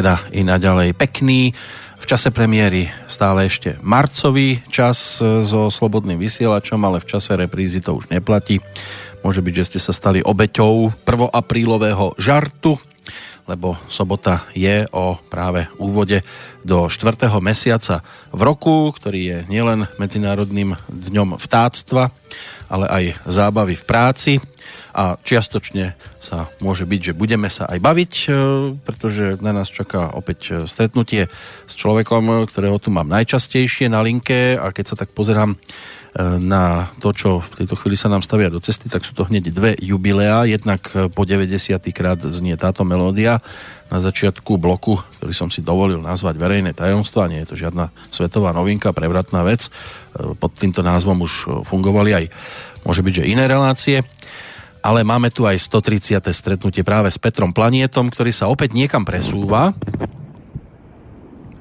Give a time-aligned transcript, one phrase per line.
[0.00, 1.52] teda i naďalej pekný.
[2.00, 8.00] V čase premiéry stále ešte marcový čas so slobodným vysielačom, ale v čase reprízy to
[8.00, 8.64] už neplatí.
[9.20, 12.80] Môže byť, že ste sa stali obeťou prvoaprílového žartu,
[13.50, 16.22] lebo sobota je o práve úvode
[16.62, 17.26] do 4.
[17.42, 22.14] mesiaca v roku, ktorý je nielen Medzinárodným dňom vtáctva,
[22.70, 24.32] ale aj zábavy v práci
[24.94, 28.30] a čiastočne sa môže byť, že budeme sa aj baviť, e,
[28.78, 31.26] pretože na nás čaká opäť e, stretnutie
[31.66, 35.58] s človekom, ktorého tu mám najčastejšie na linke a keď sa tak pozerám
[36.18, 39.54] na to, čo v tejto chvíli sa nám stavia do cesty, tak sú to hneď
[39.54, 40.42] dve jubileá.
[40.42, 41.78] Jednak po 90.
[41.94, 43.38] krát znie táto melódia
[43.90, 47.94] na začiatku bloku, ktorý som si dovolil nazvať verejné tajomstvo a nie je to žiadna
[48.10, 49.70] svetová novinka, prevratná vec.
[50.14, 52.24] Pod týmto názvom už fungovali aj
[52.82, 54.02] môže byť, že iné relácie.
[54.80, 56.24] Ale máme tu aj 130.
[56.32, 59.76] stretnutie práve s Petrom Planietom, ktorý sa opäť niekam presúva.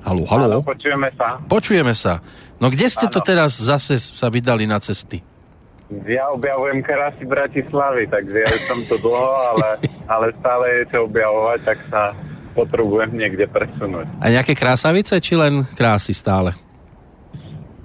[0.03, 0.59] Haló, haló.
[0.63, 1.37] počujeme sa.
[1.45, 2.23] Počujeme sa.
[2.59, 3.13] No kde ste ano.
[3.15, 5.23] to teraz zase sa vydali na cesty?
[6.05, 9.69] Ja objavujem krásy Bratislavy, takže ja som tu dlho, ale,
[10.13, 12.13] ale stále je čo objavovať, tak sa
[12.53, 14.05] potrebujem niekde presunúť.
[14.21, 16.53] A nejaké krásavice, či len krásy stále?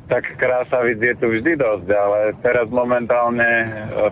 [0.05, 3.69] Tak krásavic je tu vždy dosť, ale teraz momentálne e,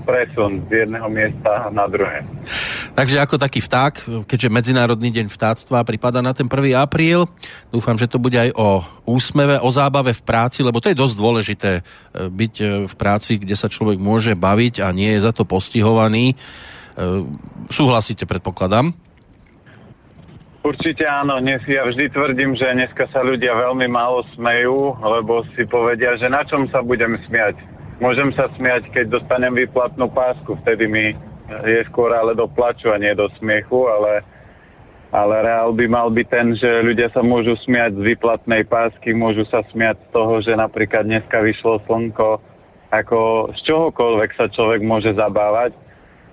[0.08, 2.25] presun z jedného miesta na druhé.
[2.93, 6.77] Takže ako taký vták, keďže Medzinárodný deň vtáctva prípada na ten 1.
[6.77, 7.25] apríl,
[7.73, 11.14] dúfam, že to bude aj o úsmeve, o zábave v práci, lebo to je dosť
[11.17, 11.83] dôležité e,
[12.29, 16.36] byť e, v práci, kde sa človek môže baviť a nie je za to postihovaný.
[17.73, 18.92] Súhlasíte, predpokladám?
[20.61, 25.64] Určite áno, dnes ja vždy tvrdím, že dneska sa ľudia veľmi málo smejú, lebo si
[25.64, 27.57] povedia, že na čom sa budem smiať.
[27.98, 31.17] Môžem sa smiať, keď dostanem výplatnú pásku, vtedy mi
[31.67, 34.24] je skôr ale do plaču a nie do smiechu, ale,
[35.13, 39.45] ale reál by mal byť ten, že ľudia sa môžu smiať z výplatnej pásky, môžu
[39.48, 42.40] sa smiať z toho, že napríklad dneska vyšlo slnko,
[42.92, 45.73] ako z čohokoľvek sa človek môže zabávať.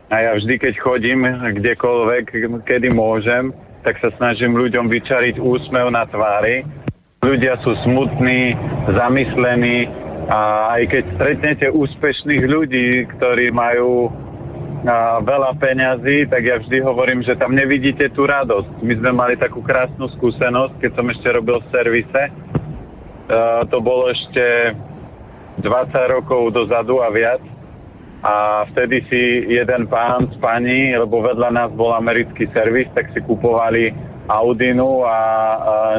[0.09, 2.25] A ja vždy, keď chodím kdekoľvek,
[2.65, 3.53] kedy môžem,
[3.85, 6.65] tak sa snažím ľuďom vyčariť úsmev na tvári.
[7.21, 8.57] Ľudia sú smutní,
[8.89, 9.87] zamyslení
[10.29, 14.13] a aj keď stretnete úspešných ľudí, ktorí majú
[14.87, 18.79] a veľa peňazí, tak ja vždy hovorím, že tam nevidíte tú radosť.
[18.79, 22.21] My sme mali takú krásnu skúsenosť, keď som ešte robil v servise.
[22.27, 22.31] E,
[23.67, 24.71] to bolo ešte
[25.59, 27.43] 20 rokov dozadu a viac
[28.23, 33.19] a vtedy si jeden pán s pani, lebo vedľa nás bol americký servis, tak si
[33.23, 33.95] kupovali
[34.29, 35.19] Audinu a, a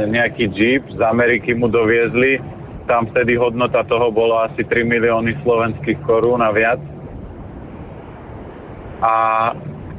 [0.06, 2.38] nejaký Jeep z Ameriky mu doviezli.
[2.86, 6.78] Tam vtedy hodnota toho bolo asi 3 milióny slovenských korún a viac.
[9.00, 9.14] A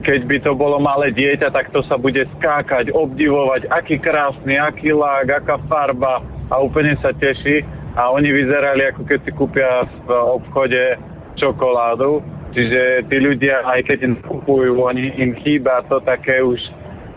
[0.01, 4.93] keď by to bolo malé dieťa, tak to sa bude skákať, obdivovať, aký krásny, aký
[4.93, 7.61] lák, aká farba a úplne sa teší.
[7.93, 10.97] A oni vyzerali, ako keď si kúpia v obchode
[11.37, 12.23] čokoládu.
[12.51, 16.59] Čiže tí ľudia, aj keď im kupujú, oni, im chýba to také už,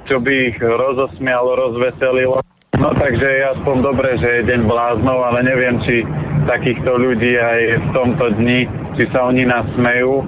[0.07, 2.39] čo by ich rozosmialo, rozveselilo.
[2.79, 6.03] No takže je aspoň dobre, že je deň bláznov, ale neviem, či
[6.47, 8.67] takýchto ľudí aj v tomto dni,
[8.99, 10.23] či sa oni nasmejú.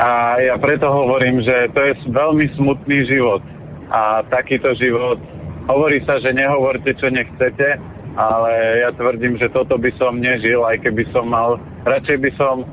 [0.00, 3.44] A ja preto hovorím, že to je veľmi smutný život.
[3.92, 5.20] A takýto život,
[5.68, 7.76] hovorí sa, že nehovorte, čo nechcete,
[8.16, 12.64] ale ja tvrdím, že toto by som nežil, aj keby som mal, radšej by som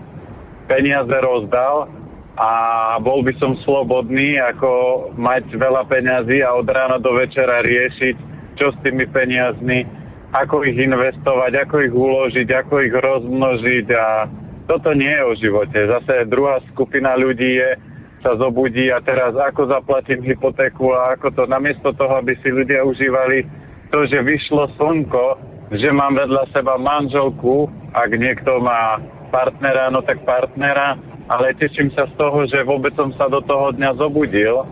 [0.72, 1.91] peniaze rozdal
[2.40, 2.52] a
[3.03, 8.16] bol by som slobodný, ako mať veľa peňazí a od rána do večera riešiť,
[8.55, 9.84] čo s tými peniazmi,
[10.32, 14.08] ako ich investovať, ako ich uložiť, ako ich rozmnožiť a
[14.70, 15.74] toto nie je o živote.
[15.90, 17.70] Zase druhá skupina ľudí je,
[18.22, 22.86] sa zobudí a teraz ako zaplatím hypotéku a ako to, namiesto toho, aby si ľudia
[22.86, 23.50] užívali
[23.90, 25.42] to, že vyšlo slnko,
[25.74, 27.66] že mám vedľa seba manželku,
[27.98, 29.02] ak niekto má
[29.34, 33.74] partnera, no tak partnera, ale teším sa z toho, že vôbec som sa do toho
[33.74, 34.70] dňa zobudil.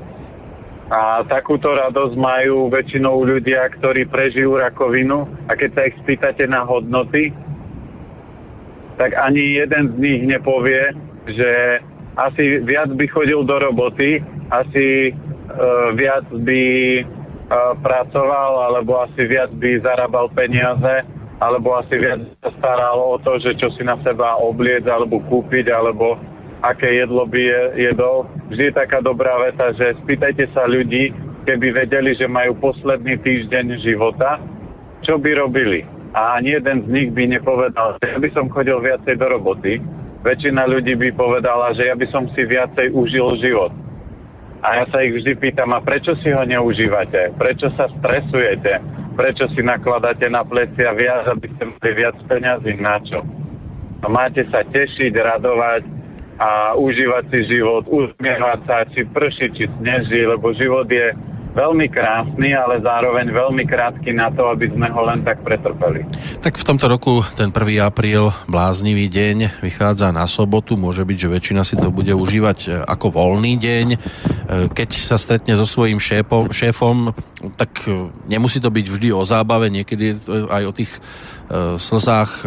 [0.88, 6.64] A takúto radosť majú väčšinou ľudia, ktorí prežijú rakovinu a keď sa ich spýtate na
[6.64, 7.36] hodnoty,
[8.98, 10.94] tak ani jeden z nich nepovie,
[11.30, 11.82] že
[12.18, 16.64] asi viac by chodil do roboty, asi uh, viac by
[17.06, 21.06] uh, pracoval, alebo asi viac by zarábal peniaze,
[21.38, 25.70] alebo asi viac sa staral o to, že čo si na seba obliec alebo kúpiť,
[25.70, 26.18] alebo
[26.66, 27.62] aké jedlo by je,
[27.94, 28.26] jedol.
[28.50, 31.14] Vždy je taká dobrá veta, že spýtajte sa ľudí,
[31.46, 34.42] keby vedeli, že majú posledný týždeň života,
[35.06, 35.86] čo by robili.
[36.18, 39.78] A ani jeden z nich by nepovedal, že ja by som chodil viacej do roboty.
[40.25, 43.69] Väčšina ľudí by povedala, že ja by som si viacej užil život.
[44.66, 47.38] A ja sa ich vždy pýtam, a prečo si ho neužívate?
[47.38, 48.81] Prečo sa stresujete?
[49.14, 52.74] Prečo si nakladáte na plecia viac, aby ste mali viac peňazí?
[52.81, 53.22] Na čo?
[54.02, 55.86] No máte sa tešiť, radovať
[56.42, 61.13] a užívať si život, usmievať sa, či prší, či sneží, lebo život je
[61.57, 66.06] veľmi krásny, ale zároveň veľmi krátky na to, aby sme ho len tak pretrpeli.
[66.45, 67.81] Tak v tomto roku ten 1.
[67.81, 70.77] apríl, bláznivý deň, vychádza na sobotu.
[70.77, 73.88] Môže byť, že väčšina si to bude užívať e, ako voľný deň.
[73.89, 73.98] E,
[74.69, 77.18] keď sa stretne so svojím šéfom, šéfom
[77.57, 80.94] tak e, nemusí to byť vždy o zábave, niekedy aj o tých
[81.80, 82.44] slzách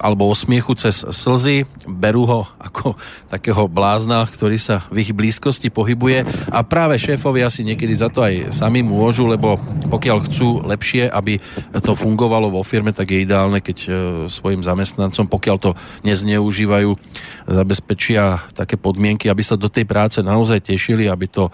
[0.00, 2.96] alebo o smiechu cez slzy, berú ho ako
[3.28, 6.24] takého blázna, ktorý sa v ich blízkosti pohybuje.
[6.48, 9.60] A práve šéfovia si niekedy za to aj sami môžu, lebo
[9.92, 11.36] pokiaľ chcú lepšie, aby
[11.84, 13.88] to fungovalo vo firme, tak je ideálne, keď e,
[14.32, 15.70] svojim zamestnancom, pokiaľ to
[16.06, 16.96] nezneužívajú,
[17.44, 21.52] zabezpečia také podmienky, aby sa do tej práce naozaj tešili, aby to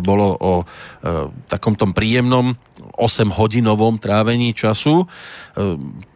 [0.00, 0.64] bolo o e,
[1.50, 2.54] takom tom príjemnom
[2.98, 5.06] 8-hodinovom trávení času.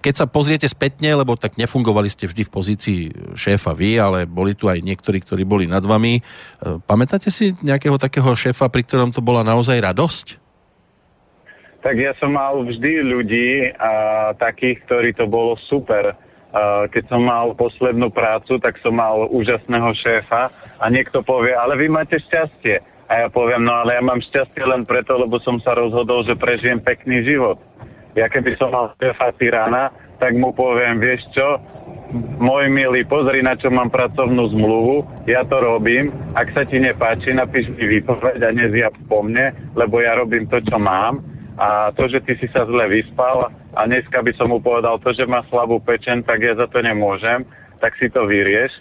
[0.02, 3.00] Keď sa pozriete spätne, lebo tak nefungovali ste vždy v pozícii
[3.38, 6.20] šéfa vy, ale boli tu aj niektorí, ktorí boli nad vami.
[6.84, 10.26] Pamätáte si nejakého takého šéfa, pri ktorom to bola naozaj radosť?
[11.86, 13.92] Tak ja som mal vždy ľudí a
[14.34, 16.18] takých, ktorí to bolo super.
[16.90, 20.50] keď som mal poslednú prácu, tak som mal úžasného šéfa
[20.82, 24.66] a niekto povie, ale vy máte šťastie a ja poviem, no ale ja mám šťastie
[24.66, 27.58] len preto, lebo som sa rozhodol, že prežijem pekný život.
[28.18, 31.60] Ja keby som mal šéfa tyrana, tak mu poviem, vieš čo,
[32.40, 37.36] môj milý, pozri na čo mám pracovnú zmluvu, ja to robím, ak sa ti nepáči,
[37.36, 41.20] napíš mi výpoveď a nezjab po mne, lebo ja robím to, čo mám.
[41.56, 45.16] A to, že ty si sa zle vyspal a dneska by som mu povedal to,
[45.16, 47.40] že má slabú pečen, tak ja za to nemôžem,
[47.80, 48.76] tak si to vyrieš.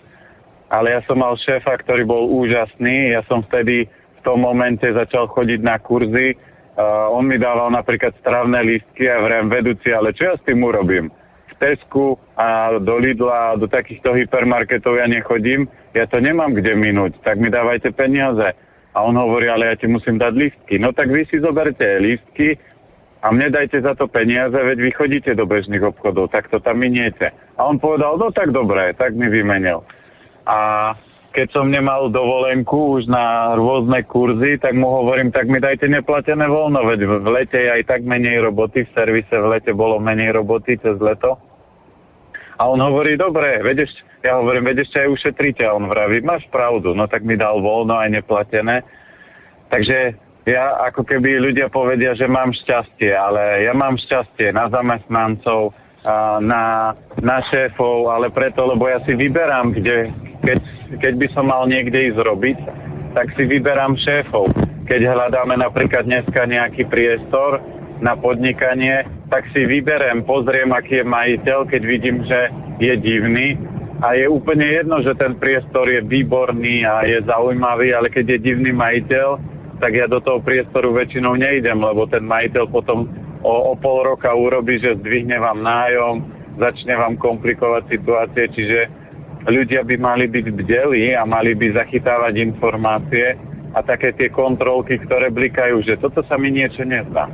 [0.67, 3.87] Ale ja som mal šéfa, ktorý bol úžasný, ja som vtedy
[4.25, 6.33] tom momente začal chodiť na kurzy.
[6.75, 10.59] Uh, on mi dával napríklad stravné lístky a vrem vedúci, ale čo ja s tým
[10.65, 11.13] urobím?
[11.47, 16.75] V Tesku a do Lidla a do takýchto hypermarketov ja nechodím, ja to nemám kde
[16.75, 18.51] minúť, tak mi dávajte peniaze.
[18.91, 20.75] A on hovorí, ale ja ti musím dať lístky.
[20.79, 22.59] No tak vy si zoberte lístky
[23.23, 26.83] a mne dajte za to peniaze, veď vy chodíte do bežných obchodov, tak to tam
[26.83, 27.31] miniete.
[27.55, 29.83] A on povedal, no tak dobre, tak mi vymenil.
[30.43, 30.91] A
[31.35, 36.47] keď som nemal dovolenku už na rôzne kurzy, tak mu hovorím, tak mi dajte neplatené
[36.47, 40.31] voľno, veď v lete je aj tak menej roboty, v servise v lete bolo menej
[40.31, 41.35] roboty cez leto.
[42.55, 43.91] A on hovorí, dobre, vedeš,
[44.23, 45.67] ja hovorím, vedeš, aj ušetríte.
[45.67, 48.87] A on vraví, máš pravdu, no tak mi dal voľno aj neplatené.
[49.67, 50.15] Takže
[50.47, 55.75] ja ako keby ľudia povedia, že mám šťastie, ale ja mám šťastie na zamestnancov,
[56.41, 60.13] na, na šéfov, ale preto, lebo ja si vyberám, kde,
[60.45, 60.59] keď,
[61.01, 62.57] keď by som mal niekde ísť robiť,
[63.17, 64.53] tak si vyberám šéfov.
[64.85, 67.57] Keď hľadáme napríklad dneska nejaký priestor
[68.03, 73.57] na podnikanie, tak si vyberem, pozriem, aký je majiteľ, keď vidím, že je divný.
[74.03, 78.45] A je úplne jedno, že ten priestor je výborný a je zaujímavý, ale keď je
[78.51, 79.39] divný majiteľ,
[79.79, 83.07] tak ja do toho priestoru väčšinou nejdem, lebo ten majiteľ potom
[83.45, 86.25] o, o pol roka urobí, že zdvihne vám nájom,
[86.57, 88.79] začne vám komplikovať situácie, čiže
[89.45, 93.37] ľudia by mali byť bdelí a mali by zachytávať informácie
[93.77, 97.29] a také tie kontrolky, ktoré blikajú, že toto sa mi niečo nezdá.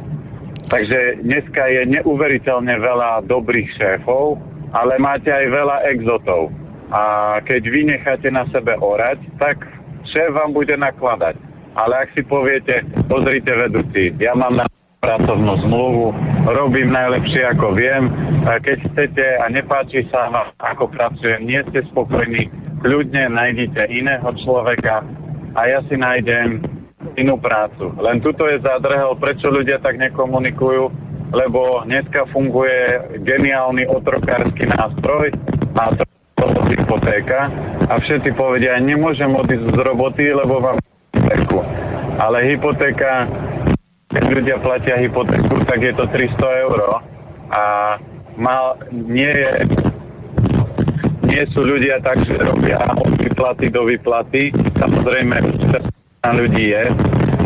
[0.68, 4.40] Takže dneska je neuveriteľne veľa dobrých šéfov,
[4.72, 6.52] ale máte aj veľa exotov.
[6.92, 9.64] A keď vy necháte na sebe orať, tak
[10.08, 11.40] šéf vám bude nakladať.
[11.76, 14.71] Ale ak si poviete, pozrite vedúci, ja mám na
[15.02, 16.14] pracovnú zmluvu,
[16.46, 18.14] robím najlepšie ako viem.
[18.46, 22.54] Keď chcete a nepáči sa vám, ako pracujem, nie ste spokojní,
[22.86, 25.02] kľudne nájdite iného človeka
[25.58, 26.62] a ja si nájdem
[27.18, 27.92] inú prácu.
[27.98, 30.94] Len tuto je zadrhel, prečo ľudia tak nekomunikujú,
[31.34, 35.34] lebo dneska funguje geniálny otrokársky nástroj
[35.82, 36.06] a to
[36.46, 37.50] je hypotéka
[37.90, 40.78] a všetci povedia, nemôžem odísť z roboty, lebo vám
[41.12, 41.60] hypotéku.
[42.22, 43.26] Ale hypotéka
[44.12, 46.80] keď ľudia platia hypotéku, tak je to 300 eur
[47.52, 47.64] a
[48.36, 49.52] mal, nie, je,
[51.28, 54.52] nie sú ľudia tak, že robia od vyplaty do vyplaty.
[54.80, 55.36] Samozrejme,
[56.22, 56.84] na ľudí je,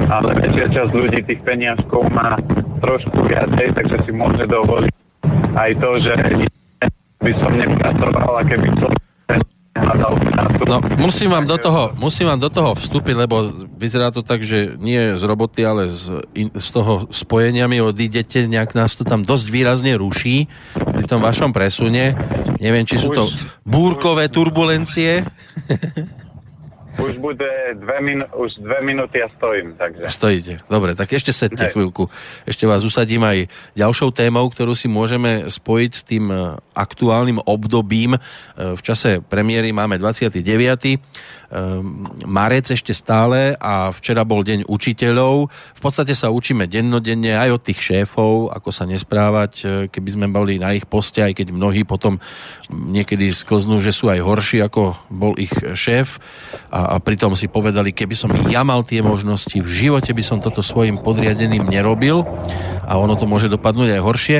[0.09, 2.37] ale väčšia časť ľudí tých peniazkov má
[2.81, 4.93] trošku viacej, takže si môže dovoliť
[5.55, 6.13] aj to, že
[7.23, 8.91] by som nepracoval a keby som
[10.65, 14.79] No, musím vám, do toho, musím vám do toho vstúpiť, lebo vyzerá to tak, že
[14.79, 19.51] nie z roboty, ale z, z toho spojenia mi odídete, nejak nás to tam dosť
[19.51, 22.15] výrazne ruší pri tom vašom presune.
[22.63, 23.29] Neviem, či sú to
[23.67, 25.21] búrkové turbulencie.
[26.99, 29.75] už bude dve, min- už dve minúty a stojím.
[29.75, 30.07] Takže.
[30.07, 30.53] Stojíte.
[30.69, 32.07] Dobre, tak ešte sedte chvíľku.
[32.47, 38.15] Ešte vás usadím aj ďalšou témou, ktorú si môžeme spojiť s tým e, aktuálnym obdobím.
[38.15, 38.19] E,
[38.75, 40.39] v čase premiéry máme 29.
[41.53, 45.53] Ehm, marec ešte stále a včera bol deň učiteľov.
[45.77, 50.27] V podstate sa učíme dennodenne aj od tých šéfov, ako sa nesprávať, e, keby sme
[50.33, 52.17] boli na ich poste, aj keď mnohí potom
[52.73, 56.17] niekedy sklznú, že sú aj horší, ako bol ich šéf.
[56.73, 60.41] A, a pritom si povedali, keby som ja mal tie možnosti, v živote by som
[60.41, 62.25] toto svojim podriadeným nerobil.
[62.85, 64.37] A ono to môže dopadnúť aj horšie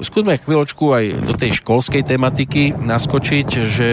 [0.00, 3.88] skúsme chvíľočku aj do tej školskej tematiky naskočiť, že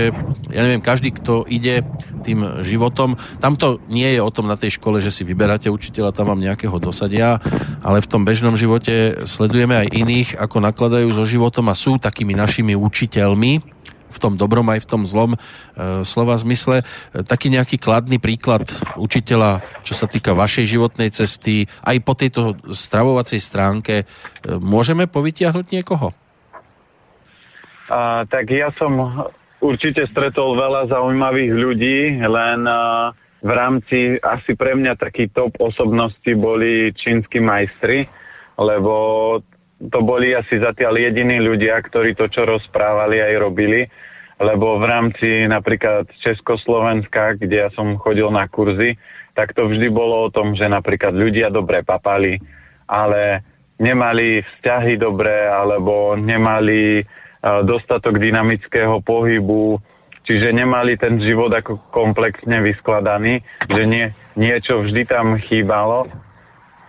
[0.52, 1.84] ja neviem, každý, kto ide
[2.24, 6.16] tým životom, tam to nie je o tom na tej škole, že si vyberáte učiteľa,
[6.16, 7.40] tam vám nejakého dosadia,
[7.84, 12.32] ale v tom bežnom živote sledujeme aj iných, ako nakladajú so životom a sú takými
[12.32, 13.84] našimi učiteľmi
[14.14, 15.38] v tom dobrom aj v tom zlom e,
[16.06, 16.82] slova zmysle.
[16.82, 16.86] E,
[17.26, 23.40] taký nejaký kladný príklad učiteľa, čo sa týka vašej životnej cesty, aj po tejto stravovacej
[23.42, 24.06] stránke, e,
[24.62, 26.14] môžeme povytiahnuť niekoho?
[27.90, 29.26] A, tak ja som
[29.60, 33.12] určite stretol veľa zaujímavých ľudí, len a,
[33.44, 38.08] v rámci asi pre mňa taký top osobnosti boli čínsky majstri,
[38.56, 38.94] lebo
[39.92, 43.82] to boli asi zatiaľ jediní ľudia, ktorí to, čo rozprávali, aj robili
[44.44, 49.00] lebo v rámci napríklad Československa, kde ja som chodil na kurzy,
[49.34, 52.38] tak to vždy bolo o tom, že napríklad ľudia dobre papali,
[52.86, 53.42] ale
[53.80, 59.82] nemali vzťahy dobré alebo nemali uh, dostatok dynamického pohybu,
[60.28, 64.06] čiže nemali ten život ako komplexne vyskladaný, že nie,
[64.38, 66.06] niečo vždy tam chýbalo.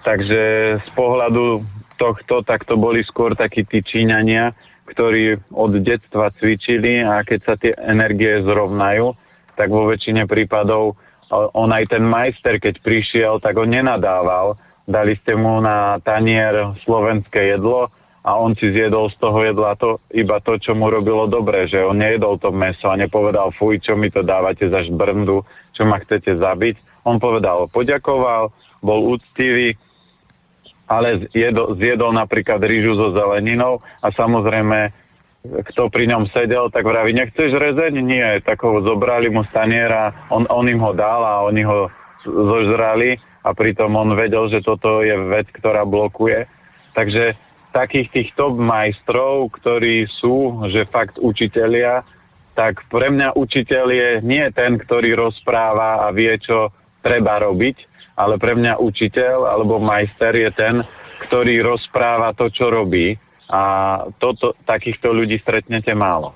[0.05, 0.43] Takže
[0.85, 1.65] z pohľadu
[1.97, 7.55] tohto, tak to boli skôr takí tí Číňania, ktorí od detstva cvičili a keď sa
[7.57, 9.17] tie energie zrovnajú,
[9.55, 10.99] tak vo väčšine prípadov
[11.33, 14.61] on aj ten majster, keď prišiel, tak on nenadával.
[14.85, 17.89] Dali ste mu na tanier slovenské jedlo
[18.25, 21.81] a on si zjedol z toho jedla to, iba to, čo mu robilo dobre, že
[21.81, 26.01] on nejedol to meso a nepovedal, fuj, čo mi to dávate za žbrndu, čo ma
[26.01, 27.05] chcete zabiť.
[27.05, 28.53] On povedal, poďakoval,
[28.85, 29.77] bol úctivý,
[30.89, 34.93] ale zjedol, zjedol napríklad rýžu so zeleninou a samozrejme,
[35.45, 38.01] kto pri ňom sedel, tak vraví, nechceš rezeň?
[38.01, 41.93] Nie, tak ho zobrali mu staniera, on, on im ho dal a oni ho
[42.25, 46.49] zožrali a pritom on vedel, že toto je vec, ktorá blokuje.
[46.97, 47.37] Takže
[47.77, 52.07] takých tých top majstrov, ktorí sú, že fakt učitelia,
[52.55, 56.71] tak pre mňa učiteľ je nie ten, ktorý rozpráva a vie, čo
[57.03, 57.77] treba robiť,
[58.15, 60.75] ale pre mňa učiteľ alebo majster je ten,
[61.27, 63.15] ktorý rozpráva to, čo robí.
[63.51, 63.63] A
[64.19, 66.33] toto, takýchto ľudí stretnete málo.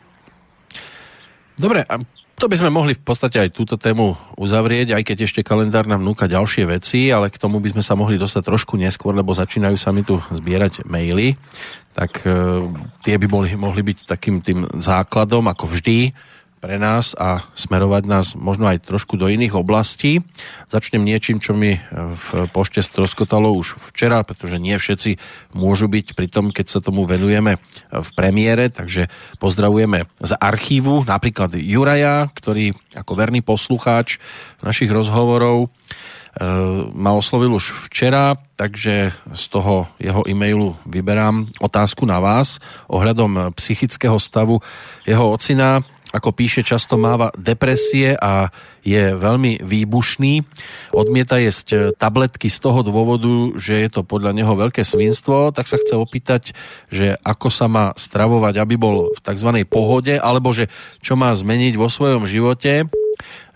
[1.58, 1.98] Dobre, a
[2.38, 6.06] to by sme mohli v podstate aj túto tému uzavrieť, aj keď ešte kalendár nám
[6.06, 9.74] núka ďalšie veci, ale k tomu by sme sa mohli dostať trošku neskôr, lebo začínajú
[9.74, 11.34] sa mi tu zbierať maily,
[11.98, 12.62] tak e,
[13.02, 16.14] tie by mohli, mohli byť takým tým základom, ako vždy,
[16.58, 20.26] pre nás a smerovať nás možno aj trošku do iných oblastí.
[20.66, 25.18] Začnem niečím, čo mi v pošte stroskotalo už včera, pretože nie všetci
[25.54, 29.06] môžu byť pri tom, keď sa tomu venujeme v premiére, takže
[29.38, 34.18] pozdravujeme z archívu napríklad Juraja, ktorý ako verný poslucháč
[34.60, 35.68] našich rozhovorov e,
[36.92, 42.58] ma oslovil už včera, takže z toho jeho e-mailu vyberám otázku na vás
[42.90, 44.58] ohľadom psychického stavu
[45.06, 48.48] jeho ocina ako píše, často máva depresie a
[48.80, 50.40] je veľmi výbušný.
[50.96, 55.76] Odmieta jesť tabletky z toho dôvodu, že je to podľa neho veľké svinstvo, tak sa
[55.76, 56.56] chce opýtať,
[56.88, 59.50] že ako sa má stravovať, aby bol v tzv.
[59.68, 60.72] pohode, alebo že
[61.04, 62.88] čo má zmeniť vo svojom živote.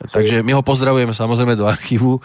[0.02, 2.18] Takže my ho pozdravujeme samozrejme do archívu.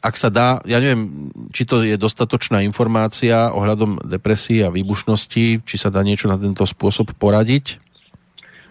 [0.00, 5.76] Ak sa dá, ja neviem, či to je dostatočná informácia ohľadom depresí a výbušnosti, či
[5.76, 7.81] sa dá niečo na tento spôsob poradiť?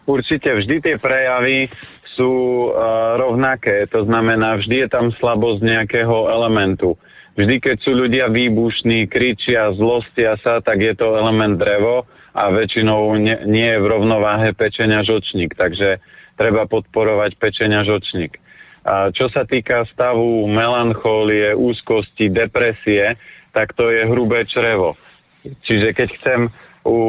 [0.06, 1.70] Určite vždy tie prejavy
[2.18, 3.88] sú uh, rovnaké.
[3.96, 7.00] To znamená, vždy je tam slabosť nejakého elementu.
[7.40, 12.04] Vždy, keď sú ľudia výbušní, kričia, zlostia sa, tak je to element drevo
[12.36, 15.56] a väčšinou nie, nie je v rovnováhe pečenia žočník.
[15.56, 16.04] Takže
[16.36, 18.36] treba podporovať pečenia žočník.
[18.82, 23.16] A čo sa týka stavu melanchólie, úzkosti, depresie,
[23.54, 24.98] tak to je hrubé črevo.
[25.46, 26.40] Čiže keď chcem
[26.82, 27.00] u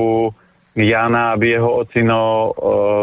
[0.73, 2.53] Jana, aby jeho ocino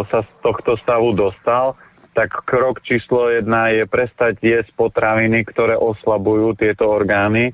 [0.09, 1.77] sa z tohto stavu dostal,
[2.17, 7.53] tak krok číslo jedna je prestať jesť potraviny, ktoré oslabujú tieto orgány.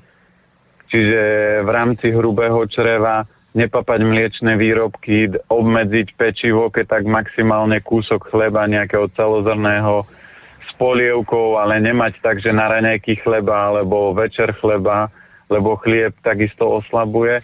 [0.88, 1.22] Čiže
[1.65, 9.12] v rámci hrubého čreva nepapať mliečne výrobky, obmedziť pečivo, keď tak maximálne kúsok chleba nejakého
[9.15, 10.07] celozrného
[10.63, 15.12] s polievkou, ale nemať tak, že na raňajky chleba alebo večer chleba,
[15.51, 17.43] lebo chlieb takisto oslabuje.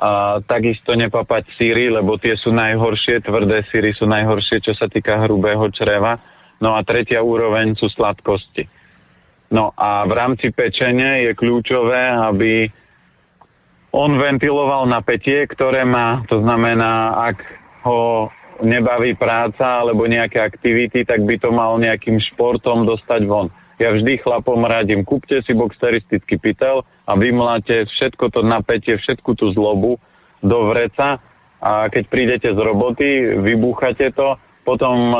[0.00, 5.20] A takisto nepapať síry, lebo tie sú najhoršie, tvrdé síry sú najhoršie, čo sa týka
[5.28, 6.16] hrubého čreva.
[6.56, 8.64] No a tretia úroveň sú sladkosti.
[9.52, 12.72] No a v rámci pečenia je kľúčové, aby
[13.90, 17.42] on ventiloval napätie, ktoré má, to znamená, ak
[17.82, 18.30] ho
[18.62, 23.52] nebaví práca alebo nejaké aktivity, tak by to mal nejakým športom dostať von.
[23.80, 29.56] Ja vždy chlapom radím, kúpte si boxteristický pytel a vymláte všetko to napätie, všetku tú
[29.56, 29.96] zlobu
[30.44, 31.16] do vreca.
[31.64, 34.36] A keď prídete z roboty, vybúchate to,
[34.68, 35.16] potom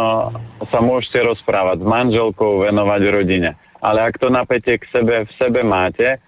[0.69, 3.57] sa môžete rozprávať s manželkou, venovať rodine.
[3.81, 6.21] Ale ak to napätie k sebe v sebe máte,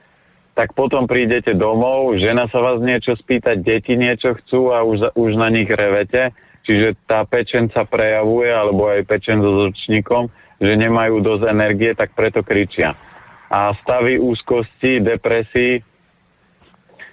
[0.57, 5.37] tak potom prídete domov, žena sa vás niečo spýta, deti niečo chcú a už, už
[5.37, 6.33] na nich revete.
[6.65, 12.15] Čiže tá pečen sa prejavuje, alebo aj pečen so zrčníkom, že nemajú dosť energie, tak
[12.15, 12.95] preto kričia.
[13.51, 15.83] A stavy úzkosti, depresí,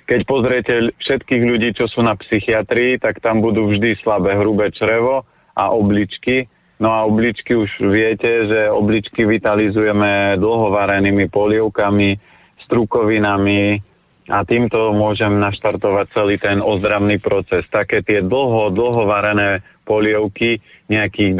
[0.05, 5.25] keď pozriete všetkých ľudí, čo sú na psychiatrii, tak tam budú vždy slabé hrubé črevo
[5.53, 6.49] a obličky.
[6.79, 12.17] No a obličky už viete, že obličky vitalizujeme dlhovarenými polievkami,
[12.65, 13.83] strukovinami,
[14.29, 17.65] a týmto môžem naštartovať celý ten ozdravný proces.
[17.73, 21.33] Také tie dlho, dlho varené polievky, nejakých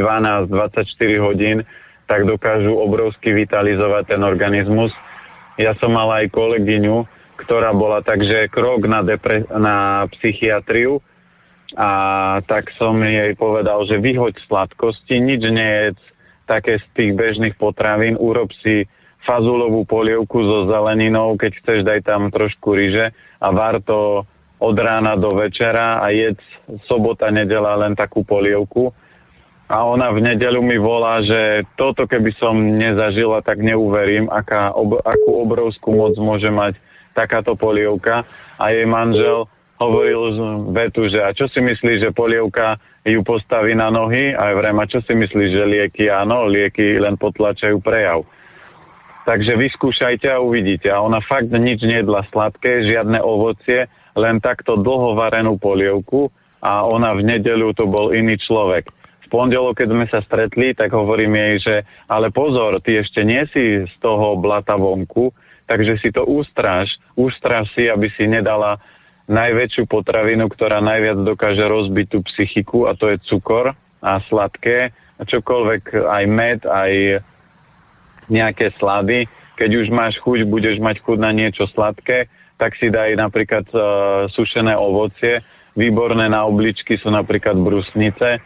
[0.49, 1.57] 12-24 hodín,
[2.09, 4.89] tak dokážu obrovsky vitalizovať ten organizmus.
[5.61, 7.05] Ja som mal aj kolegyňu,
[7.37, 11.05] ktorá bola takže krok na, depre- na psychiatriu
[11.77, 11.89] a
[12.49, 15.87] tak som jej povedal, že vyhoď sladkosti, nič nie je
[16.49, 18.89] také z tých bežných potravín, urob si
[19.21, 24.25] fazulovú polievku so zeleninou, keď chceš daj tam trošku ryže a var to
[24.59, 26.41] od rána do večera a jedz
[26.89, 28.91] sobota, nedela len takú polievku.
[29.69, 34.97] A ona v nedelu mi volá, že toto keby som nezažila, tak neuverím, aká, ob,
[35.05, 36.73] akú obrovskú moc môže mať
[37.13, 38.25] takáto polievka.
[38.57, 39.45] A jej manžel
[39.77, 40.35] hovoril
[40.73, 44.33] vetu, že a čo si myslíš, že polievka ju postaví na nohy?
[44.33, 48.25] A vrem, a čo si myslíš, že lieky áno, lieky len potlačajú prejav.
[49.29, 50.89] Takže vyskúšajte a uvidíte.
[50.89, 53.85] A ona fakt nič nejedla sladké, žiadne ovocie,
[54.17, 58.89] len takto dlho varenú polievku a ona v nedelu to bol iný človek.
[59.29, 61.75] Pondelok, keď sme sa stretli, tak hovorím jej, že
[62.09, 65.29] ale pozor, ty ešte nie si z toho blata vonku,
[65.69, 66.97] takže si to ústraž.
[67.13, 68.81] Ústraž si, aby si nedala
[69.29, 74.89] najväčšiu potravinu, ktorá najviac dokáže rozbiť tú psychiku a to je cukor a sladké,
[75.19, 77.21] a čokoľvek, aj med, aj
[78.31, 79.27] nejaké slady.
[79.59, 83.81] Keď už máš chuť, budeš mať chuť na niečo sladké, tak si daj napríklad uh,
[84.31, 85.43] sušené ovocie.
[85.75, 88.39] Výborné na obličky sú napríklad brusnice.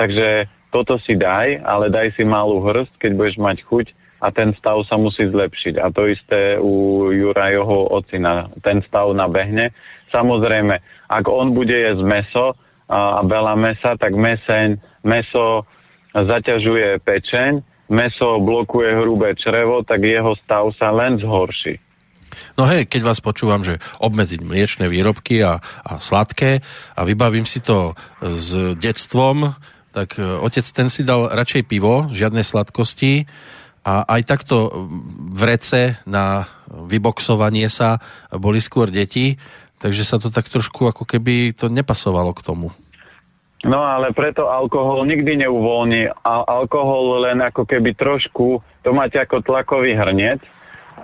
[0.00, 3.86] Takže toto si daj, ale daj si malú hrst, keď budeš mať chuť
[4.24, 5.76] a ten stav sa musí zlepšiť.
[5.76, 8.48] A to isté u Jurajovho ocina.
[8.64, 9.76] Ten stav nabehne.
[10.08, 10.80] Samozrejme,
[11.12, 12.56] ak on bude jesť meso
[12.88, 15.68] a, veľa mesa, tak meseň, meso
[16.16, 17.60] zaťažuje pečeň
[17.90, 21.82] meso blokuje hrubé črevo, tak jeho stav sa len zhorší.
[22.54, 26.62] No hej, keď vás počúvam, že obmedziť mliečne výrobky a, a sladké
[26.94, 29.58] a vybavím si to s detstvom,
[29.90, 33.26] tak e, otec ten si dal radšej pivo, žiadne sladkosti
[33.82, 34.86] a aj takto
[35.34, 37.98] v rece na vyboxovanie sa
[38.30, 39.40] boli skôr deti,
[39.80, 42.68] takže sa to tak trošku ako keby to nepasovalo k tomu.
[43.60, 46.08] No ale preto alkohol nikdy neuvoľní.
[46.24, 50.40] A alkohol len ako keby trošku, to máte ako tlakový hrniec.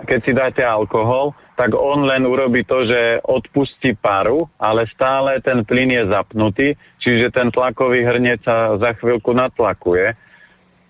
[0.09, 5.65] Keď si dáte alkohol, tak on len urobí to, že odpustí paru, ale stále ten
[5.65, 6.67] plyn je zapnutý,
[7.01, 10.13] čiže ten tlakový hrniec sa za chvíľku natlakuje.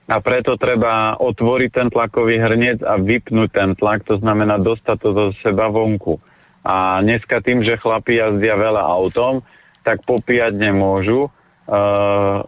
[0.07, 5.09] A preto treba otvoriť ten tlakový hrniec a vypnúť ten tlak, to znamená dostať to
[5.15, 6.19] do seba vonku.
[6.67, 9.43] A dneska tým, že chlapi jazdia veľa autom,
[9.87, 11.31] tak popíjať nemôžu,
[11.67, 12.47] Uh,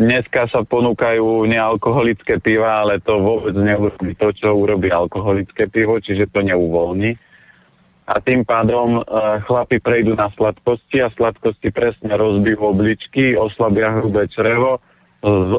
[0.00, 6.32] dneska sa ponúkajú nealkoholické piva, ale to vôbec neurobí to, čo urobí alkoholické pivo, čiže
[6.32, 7.12] to neuvoľní.
[8.04, 14.28] A tým pádom uh, chlapi prejdú na sladkosti a sladkosti presne rozbijú obličky, oslabia hrubé
[14.28, 14.84] črevo,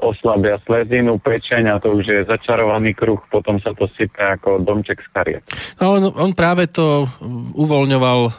[0.06, 5.02] oslabia slezinu, pečeň a to už je začarovaný kruh, potom sa to sype ako domček
[5.02, 5.44] z kariet.
[5.82, 7.10] No, on, on práve to
[7.58, 8.32] uvoľňoval uh,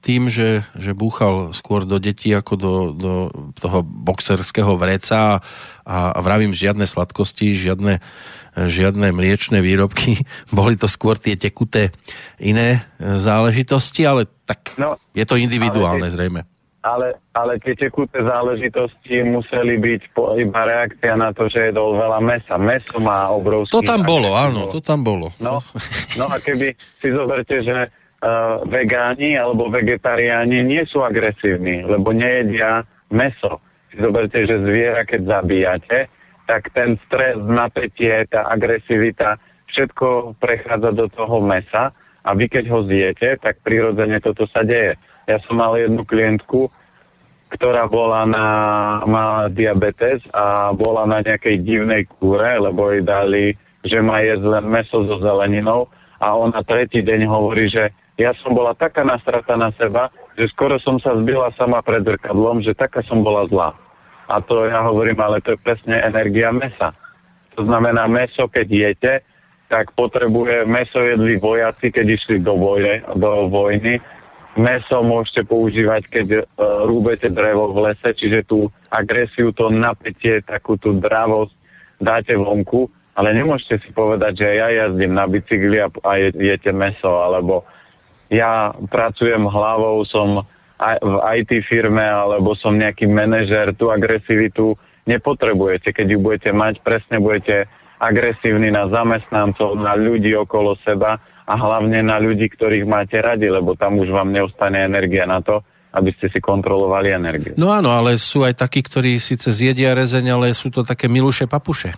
[0.00, 3.12] tým, že, že búchal skôr do detí ako do, do
[3.60, 5.44] toho boxerského vreca
[5.84, 8.00] a, a vravím žiadne sladkosti, žiadne,
[8.56, 10.24] žiadne mliečne výrobky,
[10.56, 11.92] boli to skôr tie tekuté
[12.40, 16.40] iné záležitosti, ale tak no, je to individuálne ale, zrejme
[16.86, 22.22] ale, ale tie tekuté záležitosti museli byť po, iba reakcia na to, že jedol veľa
[22.22, 22.54] mesa.
[22.54, 23.74] Meso má obrovský...
[23.74, 25.34] To tam bolo, áno, to tam bolo.
[25.42, 25.58] No,
[26.14, 32.86] no a keby si zoberte, že uh, vegáni alebo vegetariáni nie sú agresívni, lebo nejedia
[33.10, 33.58] meso.
[33.90, 35.98] Si zoberte, že zviera, keď zabíjate,
[36.46, 39.36] tak ten stres, napätie, tá agresivita,
[39.70, 41.90] všetko prechádza do toho mesa
[42.22, 44.98] a vy keď ho zjete, tak prirodzene toto sa deje.
[45.26, 46.70] Ja som mal jednu klientku,
[47.54, 48.46] ktorá bola na,
[49.06, 53.44] mala diabetes a bola na nejakej divnej kúre, lebo jej dali,
[53.86, 55.86] že má jesť len meso so zeleninou
[56.18, 60.80] a ona tretí deň hovorí, že ja som bola taká nastrata na seba, že skoro
[60.80, 63.76] som sa zbila sama pred zrkadlom, že taká som bola zlá.
[64.26, 66.92] A to ja hovorím, ale to je presne energia mesa.
[67.54, 69.14] To znamená, meso, keď jete,
[69.66, 73.98] tak potrebuje, meso jedli vojaci, keď išli do, vojne, do vojny,
[74.56, 76.42] meso môžete používať, keď uh,
[76.86, 81.54] rúbete drevo v lese, čiže tú agresiu, to napätie, takú tú dravosť
[82.00, 87.08] dáte vonku, ale nemôžete si povedať, že ja jazdím na bicykli a, a jete meso,
[87.08, 87.64] alebo
[88.28, 90.44] ja pracujem hlavou, som
[90.80, 94.76] v IT firme, alebo som nejaký manažer, tú agresivitu
[95.08, 95.96] nepotrebujete.
[95.96, 97.64] Keď ju budete mať, presne budete
[97.96, 101.16] agresívni na zamestnancov, na ľudí okolo seba
[101.48, 105.64] a hlavne na ľudí, ktorých máte radi, lebo tam už vám neostane energia na to,
[105.96, 107.56] aby ste si kontrolovali energiu.
[107.56, 111.48] No áno, ale sú aj takí, ktorí síce zjedia rezeň, ale sú to také miluše
[111.48, 111.96] papuše.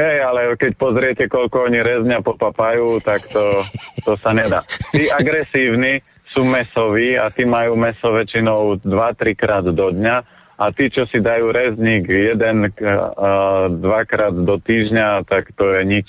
[0.00, 3.60] Hej, ale keď pozriete, koľko oni rezňa popapajú, tak to,
[4.00, 4.64] to sa nedá.
[4.96, 10.16] Tí agresívni sú mesoví a tí majú meso väčšinou 2-3 krát do dňa
[10.60, 16.08] a tí, čo si dajú rezník jeden, uh, dvakrát do týždňa, tak to je nič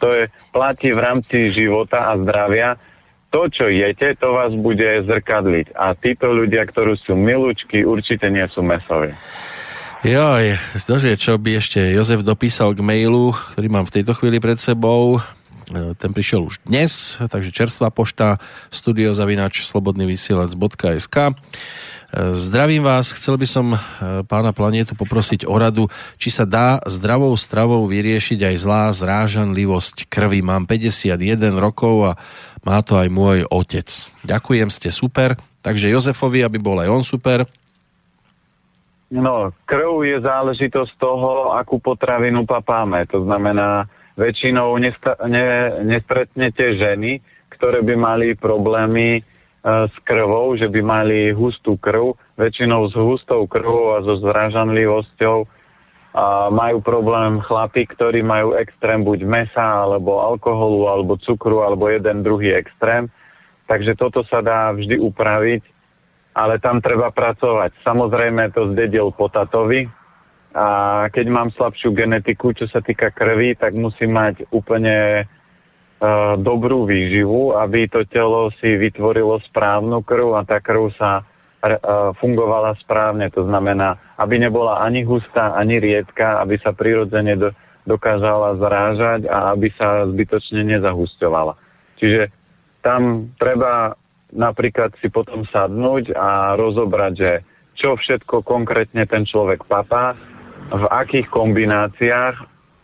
[0.00, 2.80] to je, platí v rámci života a zdravia.
[3.30, 5.78] To, čo jete, to vás bude zrkadliť.
[5.78, 9.14] A títo ľudia, ktorí sú milúčky, určite nie sú mesoví.
[10.02, 14.58] Joj, je, čo by ešte Jozef dopísal k mailu, ktorý mám v tejto chvíli pred
[14.58, 15.22] sebou.
[15.70, 18.42] E, ten prišiel už dnes, takže čerstvá pošta
[18.74, 21.16] studiozavinač slobodnyvysielac.sk
[22.10, 23.78] Zdravím vás, chcel by som e,
[24.26, 25.86] pána Planetu poprosiť o radu,
[26.18, 30.42] či sa dá zdravou stravou vyriešiť aj zlá zrážanlivosť krvi.
[30.42, 31.14] Mám 51
[31.54, 32.12] rokov a
[32.66, 33.86] má to aj môj otec.
[34.26, 35.38] Ďakujem, ste super.
[35.62, 37.46] Takže Jozefovi, aby bol aj on super.
[39.14, 43.06] No, krv je záležitosť toho, akú potravinu papáme.
[43.14, 43.86] To znamená,
[44.20, 49.24] väčšinou nesta- ne- nestretnete ženy, ktoré by mali problémy
[49.64, 55.44] s krvou, že by mali hustú krv, väčšinou s hustou krvou a so zražanlivosťou.
[56.10, 62.24] A majú problém chlapi, ktorí majú extrém buď mesa, alebo alkoholu, alebo cukru, alebo jeden
[62.24, 63.06] druhý extrém.
[63.70, 65.62] Takže toto sa dá vždy upraviť,
[66.34, 67.70] ale tam treba pracovať.
[67.86, 69.86] Samozrejme to zdedil potatovi,
[70.50, 75.28] a keď mám slabšiu genetiku, čo sa týka krvi, tak musím mať úplne
[76.40, 81.22] dobrú výživu, aby to telo si vytvorilo správnu krv a tá krv sa
[82.16, 83.28] fungovala správne.
[83.36, 87.52] To znamená, aby nebola ani hustá, ani riedka, aby sa prirodzene do,
[87.84, 91.52] dokázala zrážať a aby sa zbytočne nezahusťovala.
[92.00, 92.32] Čiže
[92.80, 93.92] tam treba
[94.32, 97.32] napríklad si potom sadnúť a rozobrať, že
[97.76, 100.16] čo všetko konkrétne ten človek papá,
[100.70, 102.36] v akých kombináciách,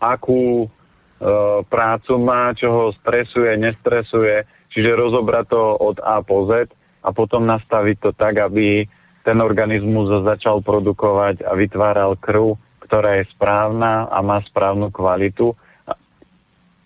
[0.02, 0.68] akú
[1.16, 6.68] E, prácu má, čo ho stresuje, nestresuje, čiže rozobrať to od A po Z
[7.00, 8.84] a potom nastaviť to tak, aby
[9.24, 15.56] ten organizmus začal produkovať a vytváral krv, ktorá je správna a má správnu kvalitu.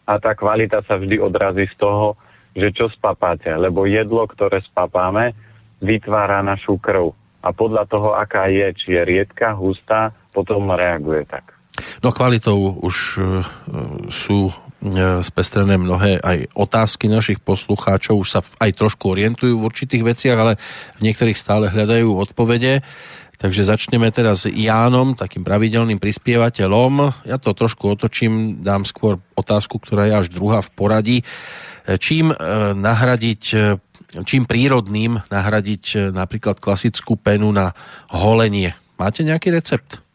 [0.06, 2.14] A tá kvalita sa vždy odrazí z toho,
[2.54, 5.34] že čo spapáte, lebo jedlo, ktoré spapáme,
[5.82, 7.14] vytvára našu krv.
[7.42, 11.60] A podľa toho, aká je, či je riedka, hustá, potom reaguje tak.
[12.02, 13.22] No kvalitou už e,
[14.10, 14.52] sú e,
[15.24, 20.52] spestrené mnohé aj otázky našich poslucháčov, už sa aj trošku orientujú v určitých veciach, ale
[20.98, 22.84] v niektorých stále hľadajú odpovede.
[23.40, 27.24] Takže začneme teraz s Jánom, takým pravidelným prispievateľom.
[27.24, 31.18] Ja to trošku otočím, dám skôr otázku, ktorá je až druhá v poradí.
[31.20, 32.32] E, čím
[32.76, 33.44] nahradiť
[34.10, 37.78] čím prírodným nahradiť napríklad klasickú penu na
[38.10, 38.74] holenie.
[38.98, 40.09] Máte nejaký recept?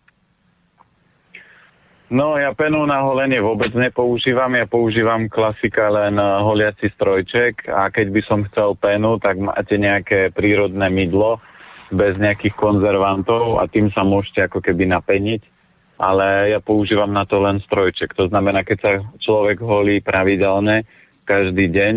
[2.14, 7.90] No ja penu na holenie vôbec nepoužívam, ja používam klasika len eh, holiaci strojček a
[7.90, 11.42] keď by som chcel penu, tak máte nejaké prírodné mydlo
[11.90, 15.42] bez nejakých konzervantov a tým sa môžete ako keby napeniť,
[15.98, 18.14] ale ja používam na to len strojček.
[18.18, 18.92] To znamená, keď sa
[19.22, 20.86] človek holí pravidelne
[21.26, 21.94] každý deň,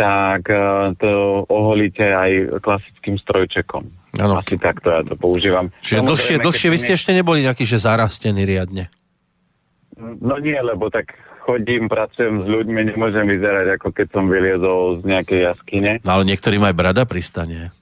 [0.00, 3.84] tak eh, to oholíte aj klasickým strojčekom.
[4.16, 4.40] Ano.
[4.40, 5.68] Asi takto ja to používam.
[5.84, 8.88] Čiže dlhšie, dlhšie vy ste ešte neboli nejaký, že zarastení riadne?
[10.00, 11.12] No nie, lebo tak
[11.44, 15.92] chodím, pracujem s ľuďmi, nemôžem vyzerať ako keď som vyliezol z nejakej jaskyne.
[16.04, 17.74] No ale niektorým aj brada pristane.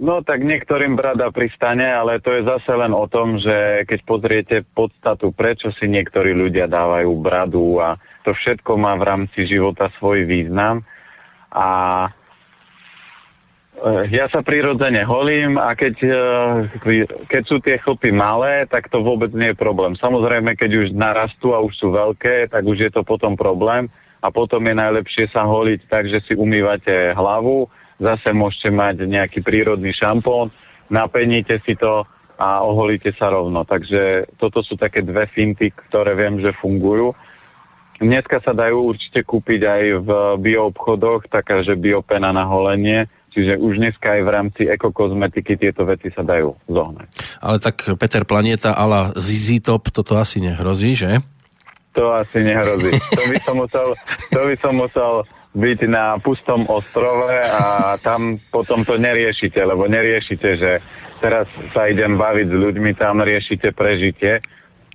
[0.00, 4.56] No tak niektorým brada pristane, ale to je zase len o tom, že keď pozriete
[4.72, 10.24] podstatu, prečo si niektorí ľudia dávajú bradu a to všetko má v rámci života svoj
[10.24, 10.88] význam.
[11.52, 11.68] A
[14.12, 16.20] ja sa prirodzene holím a keď, e,
[17.28, 19.96] keď sú tie chlpy malé, tak to vôbec nie je problém.
[19.96, 23.88] Samozrejme, keď už narastú a už sú veľké, tak už je to potom problém
[24.20, 29.40] a potom je najlepšie sa holiť tak, že si umývate hlavu, zase môžete mať nejaký
[29.40, 30.52] prírodný šampón,
[30.92, 32.04] napeníte si to
[32.40, 33.64] a oholíte sa rovno.
[33.64, 37.12] Takže toto sú také dve finty, ktoré viem, že fungujú.
[38.00, 40.08] Dneska sa dajú určite kúpiť aj v
[40.40, 46.10] bioobchodoch, taká, že biopena na holenie, čiže už dneska aj v rámci ekokozmetiky tieto veci
[46.10, 47.08] sa dajú zohnať.
[47.40, 51.22] Ale tak Peter Planeta ala ZZ Top, toto asi nehrozí, že?
[51.94, 52.94] To asi nehrozí.
[52.94, 53.86] To by som musel,
[54.34, 55.12] to by som musel
[55.50, 60.72] byť na pustom ostrove a tam potom to neriešite, lebo neriešite, že
[61.18, 64.38] teraz sa idem baviť s ľuďmi, tam riešite prežitie.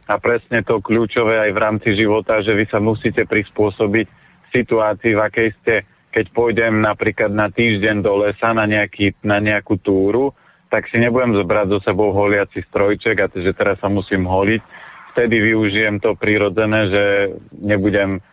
[0.06, 4.08] A presne to kľúčové aj v rámci života, že vy sa musíte prispôsobiť
[4.54, 5.76] situácii, v akej ste.
[6.16, 10.32] Keď pôjdem napríklad na týždeň do lesa na, nejaký, na nejakú túru,
[10.72, 14.64] tak si nebudem zobrať so sebou holiaci strojček a že teraz sa musím holiť.
[15.12, 17.04] Vtedy využijem to prírodzené, že
[17.52, 18.24] nebudem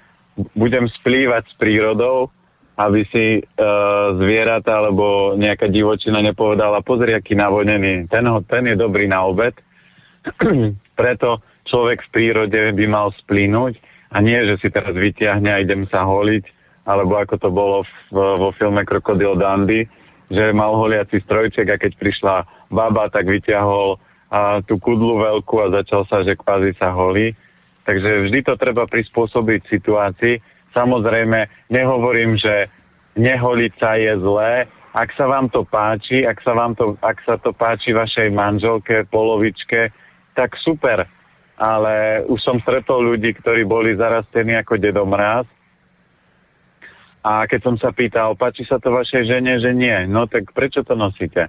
[0.57, 2.33] budem splývať s prírodou,
[2.81, 9.07] aby si uh, zvieratá alebo nejaká divočina nepovedala, pozri, aký navonený, ten, ten je dobrý
[9.07, 9.53] na obed.
[11.01, 13.77] Preto človek v prírode by mal splínuť
[14.13, 16.45] a nie, že si teraz vyťahne a idem sa holiť,
[16.83, 17.77] alebo ako to bolo
[18.11, 19.87] v, vo filme Krokodil Dandy,
[20.33, 22.35] že mal holiaci strojček a keď prišla
[22.73, 24.01] baba, tak vyťahol
[24.33, 27.37] a, tú kudlu veľkú a začal sa, že kvázi sa holí.
[27.83, 30.39] Takže vždy to treba prispôsobiť situácii.
[30.73, 32.71] Samozrejme, nehovorím, že
[33.19, 34.71] neholiť sa je zlé.
[34.93, 39.05] Ak sa vám to páči, ak sa, vám to, ak sa to páči vašej manželke,
[39.09, 39.93] polovičke,
[40.33, 41.05] tak super.
[41.61, 45.45] Ale už som stretol ľudí, ktorí boli zarastení ako dedomráz.
[47.23, 50.83] A keď som sa pýtal, páči sa to vašej žene, že nie, no tak prečo
[50.83, 51.47] to nosíte?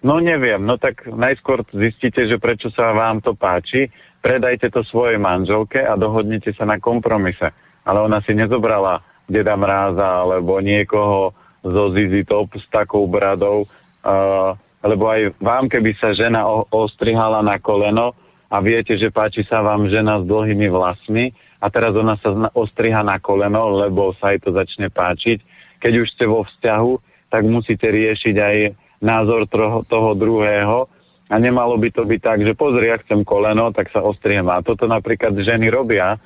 [0.00, 3.92] No neviem, no tak najskôr zistíte, že prečo sa vám to páči
[4.26, 7.54] predajte to svojej manželke a dohodnite sa na kompromise.
[7.86, 8.98] Ale ona si nezobrala
[9.30, 11.30] deda mráza alebo niekoho
[11.62, 17.38] zo Zizi Top s takou bradou, uh, lebo aj vám, keby sa žena o- ostrihala
[17.46, 18.18] na koleno
[18.50, 23.00] a viete, že páči sa vám žena s dlhými vlasmi a teraz ona sa ostriha
[23.00, 25.40] na koleno, lebo sa jej to začne páčiť.
[25.80, 26.92] Keď už ste vo vzťahu,
[27.32, 28.56] tak musíte riešiť aj
[29.00, 30.88] názor toho, toho druhého
[31.26, 34.46] a nemalo by to byť tak, že pozri, ja chcem koleno, tak sa ostriem.
[34.46, 36.16] A toto napríklad ženy robia,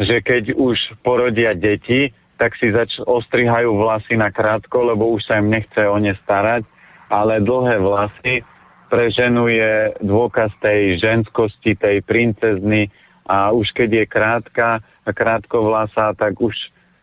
[0.00, 5.40] že keď už porodia deti, tak si zač- ostrihajú vlasy na krátko, lebo už sa
[5.40, 6.64] im nechce o ne starať,
[7.08, 8.44] ale dlhé vlasy
[8.86, 12.88] pre ženu je dôkaz tej ženskosti, tej princezny
[13.26, 16.54] a už keď je krátka a krátko vlasa, tak už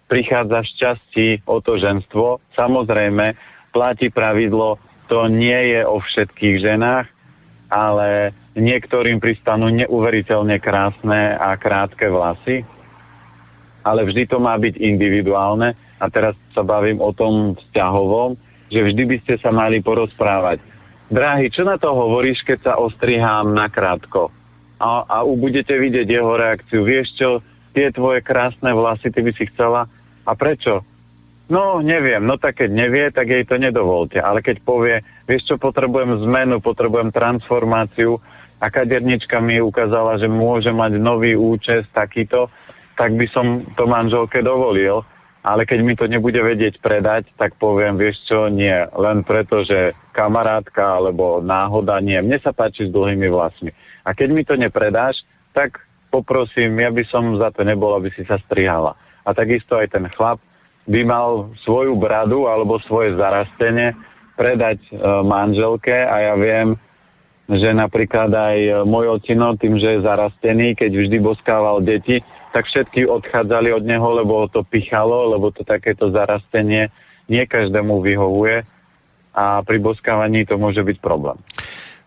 [0.08, 2.40] prichádza šťastí o to ženstvo.
[2.56, 3.36] Samozrejme,
[3.76, 4.80] platí pravidlo
[5.12, 7.08] to nie je o všetkých ženách,
[7.68, 12.64] ale niektorým pristanú neuveriteľne krásne a krátke vlasy,
[13.84, 18.38] ale vždy to má byť individuálne a teraz sa bavím o tom vzťahovom,
[18.72, 20.62] že vždy by ste sa mali porozprávať.
[21.12, 24.32] Drahý, čo na to hovoríš, keď sa ostrihám na krátko?
[24.84, 26.84] A, a budete vidieť jeho reakciu.
[26.84, 27.30] Vieš čo,
[27.72, 29.88] tie tvoje krásne vlasy, ty by si chcela.
[30.28, 30.84] A prečo?
[31.48, 32.24] No, neviem.
[32.24, 34.20] No tak keď nevie, tak jej to nedovolte.
[34.20, 38.20] Ale keď povie, vieš čo, potrebujem zmenu, potrebujem transformáciu
[38.64, 42.48] a kadernička mi ukázala, že môže mať nový účest takýto,
[42.96, 45.04] tak by som to manželke dovolil.
[45.44, 48.88] Ale keď mi to nebude vedieť predať, tak poviem, vieš čo, nie.
[48.96, 52.16] Len preto, že kamarátka alebo náhoda, nie.
[52.24, 53.76] Mne sa páči s dlhými vlasmi.
[54.04, 55.24] A keď mi to nepredáš,
[55.56, 55.80] tak
[56.12, 58.94] poprosím, ja by som za to nebol, aby si sa strihala.
[59.24, 60.38] A takisto aj ten chlap,
[60.84, 63.96] by mal svoju bradu alebo svoje zarastenie
[64.36, 66.76] predať e, manželke a ja viem,
[67.48, 72.20] že napríklad aj e, môj ocino tým, že je zarastený, keď vždy boskával deti,
[72.52, 76.92] tak všetky odchádzali od neho, lebo to pichalo, lebo to takéto zarastenie
[77.32, 78.68] nie každému vyhovuje
[79.34, 81.40] a pri boskávaní to môže byť problém.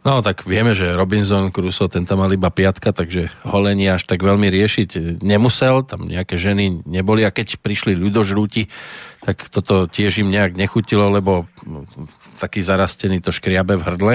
[0.07, 4.23] No tak vieme, že Robinson Crusoe, ten tam mal iba piatka, takže holenie až tak
[4.23, 8.71] veľmi riešiť nemusel, tam nejaké ženy neboli a keď prišli ľudožrúti,
[9.27, 11.51] tak toto tiež im nejak nechutilo, lebo
[12.38, 14.14] taký zarastený to škriabe v hrdle.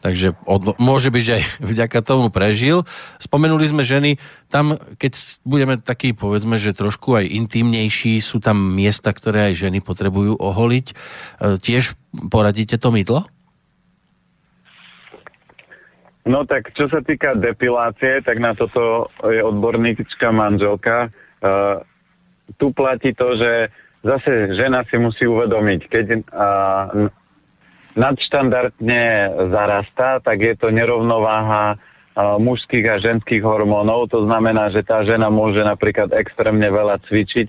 [0.00, 1.44] Takže od, môže byť, že aj
[1.76, 2.88] vďaka tomu prežil.
[3.20, 4.16] Spomenuli sme ženy,
[4.48, 9.84] tam keď budeme takí, povedzme, že trošku aj intimnejší, sú tam miesta, ktoré aj ženy
[9.84, 10.86] potrebujú oholiť.
[10.88, 10.94] E,
[11.60, 11.92] tiež
[12.32, 13.28] poradíte to mydlo?
[16.28, 21.08] No tak čo sa týka depilácie, tak na toto je odborníčka manželka.
[21.40, 21.80] Uh,
[22.60, 23.72] tu platí to, že
[24.04, 27.08] zase žena si musí uvedomiť, keď uh,
[27.96, 34.12] nadštandardne zarastá, tak je to nerovnováha uh, mužských a ženských hormónov.
[34.12, 37.48] To znamená, že tá žena môže napríklad extrémne veľa cvičiť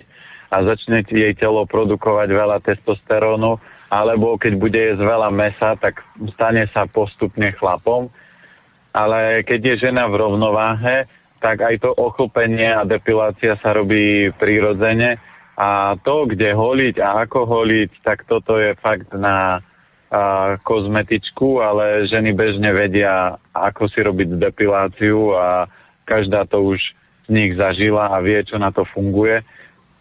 [0.52, 3.60] a začne jej telo produkovať veľa testosterónu,
[3.92, 6.00] alebo keď bude jesť veľa mesa, tak
[6.40, 8.08] stane sa postupne chlapom
[8.92, 11.08] ale keď je žena v rovnováhe,
[11.42, 15.18] tak aj to ochlpenie a depilácia sa robí prirodzene
[15.58, 19.60] a to, kde holiť a ako holiť, tak toto je fakt na
[20.12, 25.66] a, kozmetičku, ale ženy bežne vedia, ako si robiť depiláciu a
[26.06, 26.80] každá to už
[27.26, 29.42] z nich zažila a vie, čo na to funguje.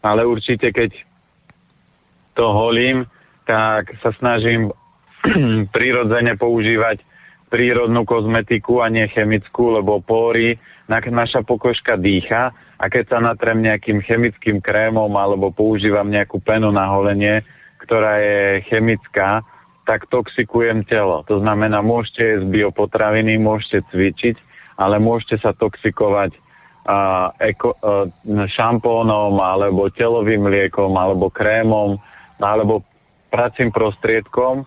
[0.01, 0.97] Ale určite, keď
[2.33, 3.05] to holím,
[3.45, 4.73] tak sa snažím
[5.77, 7.05] prirodzene používať
[7.51, 10.57] prírodnú kozmetiku a nie chemickú, lebo pory,
[10.89, 16.87] naša pokožka dýcha a keď sa natrem nejakým chemickým krémom alebo používam nejakú penu na
[16.91, 17.43] holenie,
[17.83, 19.43] ktorá je chemická,
[19.85, 21.27] tak toxikujem telo.
[21.27, 24.37] To znamená, môžete jesť biopotraviny, môžete cvičiť,
[24.79, 26.31] ale môžete sa toxikovať
[26.87, 28.07] uh, eko, uh,
[28.47, 31.99] šampónom alebo telovým liekom alebo krémom
[32.39, 32.87] alebo
[33.29, 34.67] pracím prostriedkom,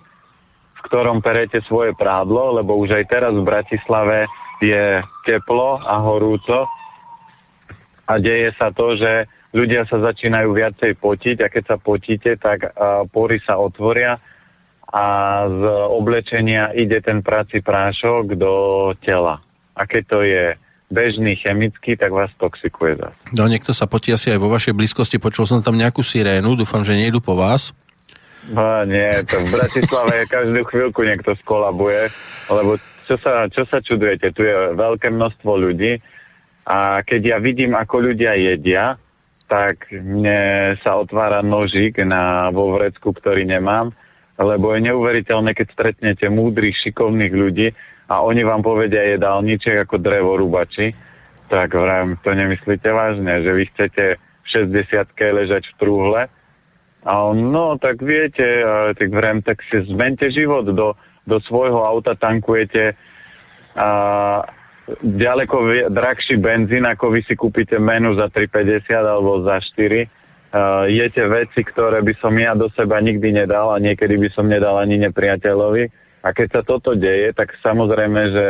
[0.84, 4.28] ktorom perete svoje prádlo, lebo už aj teraz v Bratislave
[4.60, 6.68] je teplo a horúco
[8.08, 12.68] a deje sa to, že ľudia sa začínajú viacej potiť a keď sa potíte, tak
[12.68, 14.20] uh, pory sa otvoria
[14.94, 15.06] a
[15.50, 18.54] z oblečenia ide ten prací prášok do
[19.02, 19.42] tela.
[19.74, 20.44] A keď to je
[20.94, 23.18] bežný chemický, tak vás toxikuje zase.
[23.34, 26.86] No niekto sa potí asi aj vo vašej blízkosti, počul som tam nejakú sirénu, dúfam,
[26.86, 27.74] že nejdu po vás.
[28.52, 32.12] No, nie, to v Bratislave každú chvíľku niekto skolabuje,
[32.52, 32.76] lebo
[33.08, 36.04] čo sa, čo sa čudujete, tu je veľké množstvo ľudí
[36.68, 39.00] a keď ja vidím, ako ľudia jedia,
[39.48, 43.96] tak mne sa otvára nožík na, vo vrecku, ktorý nemám,
[44.36, 47.68] lebo je neuveriteľné, keď stretnete múdrych, šikovných ľudí
[48.12, 50.92] a oni vám povedia jedálniček ako drevorúbači,
[51.48, 56.22] tak vrajím, to nemyslíte vážne, že vy chcete v 60 ležať v trúhle,
[57.04, 58.64] a on, no tak viete,
[58.96, 60.96] tak vrem, tak si zmente život, do,
[61.28, 62.96] do svojho auta tankujete
[63.76, 63.90] a
[65.04, 70.08] ďaleko drahší benzín, ako vy si kúpite menu za 3,50 alebo za 4.
[70.54, 74.46] Uh, jete veci, ktoré by som ja do seba nikdy nedal a niekedy by som
[74.46, 75.90] nedal ani nepriateľovi.
[76.24, 78.46] A keď sa toto deje, tak samozrejme, že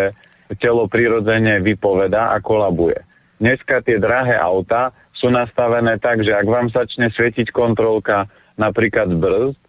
[0.60, 3.00] telo prirodzene vypoveda a kolabuje.
[3.39, 9.60] Dneska tie drahé auta sú nastavené tak, že ak vám začne svietiť kontrolka napríklad brzd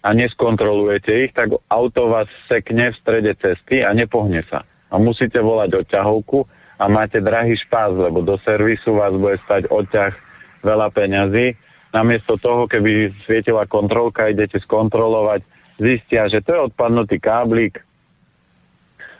[0.00, 4.64] a neskontrolujete ich, tak auto vás sekne v strede cesty a nepohne sa.
[4.88, 6.48] A musíte volať odťahovku
[6.80, 10.12] a máte drahý špás, lebo do servisu vás bude stať odťah
[10.64, 11.52] veľa peňazí.
[11.92, 15.44] Namiesto toho, keby svietila kontrolka, idete skontrolovať,
[15.76, 17.82] zistia, že to je odpadnutý káblik,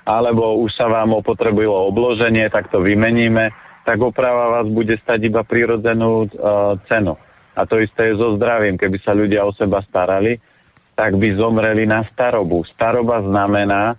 [0.09, 3.53] alebo už sa vám opotrebilo obloženie, tak to vymeníme,
[3.85, 7.17] tak oprava vás bude stať iba prirodzenú uh, cenu.
[7.55, 8.79] A to isté je so zdravím.
[8.79, 10.39] Keby sa ľudia o seba starali,
[10.95, 12.63] tak by zomreli na starobu.
[12.77, 13.97] Staroba znamená,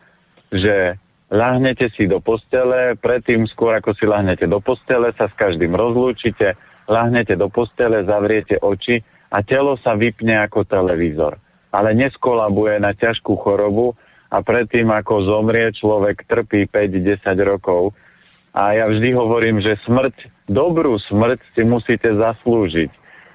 [0.53, 0.99] že
[1.31, 6.53] lahnete si do postele, predtým skôr ako si lahnete do postele, sa s každým rozlúčite,
[6.85, 11.39] lahnete do postele, zavriete oči a telo sa vypne ako televízor.
[11.71, 13.95] Ale neskolabuje na ťažkú chorobu
[14.27, 17.95] a predtým ako zomrie, človek trpí 5-10 rokov.
[18.51, 22.91] A ja vždy hovorím, že smrť, dobrú smrť si musíte zaslúžiť.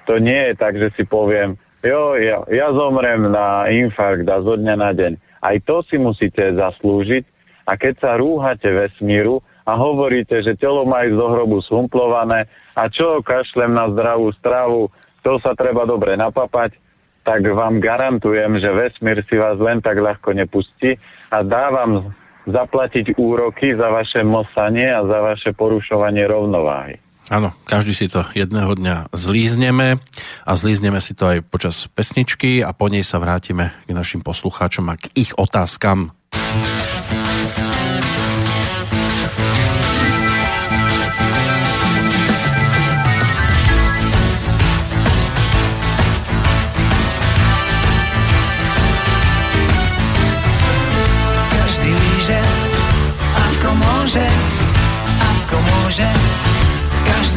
[0.07, 4.55] To nie je tak, že si poviem, jo, ja, ja zomrem na infarkt a zo
[4.55, 5.13] dňa na deň.
[5.43, 7.23] Aj to si musíte zaslúžiť
[7.67, 12.87] a keď sa rúhate vesmíru a hovoríte, že telo má ísť do hrobu sumplované a
[12.87, 14.87] čo, kašlem na zdravú stravu,
[15.27, 16.79] to sa treba dobre napapať,
[17.27, 20.95] tak vám garantujem, že vesmír si vás len tak ľahko nepustí
[21.35, 22.15] a dávam
[22.47, 26.95] zaplatiť úroky za vaše mosanie a za vaše porušovanie rovnováhy.
[27.27, 29.99] Áno, každý si to jedného dňa zlízneme
[30.47, 34.87] a zlízneme si to aj počas pesničky a po nej sa vrátime k našim poslucháčom
[34.87, 36.15] a k ich otázkam.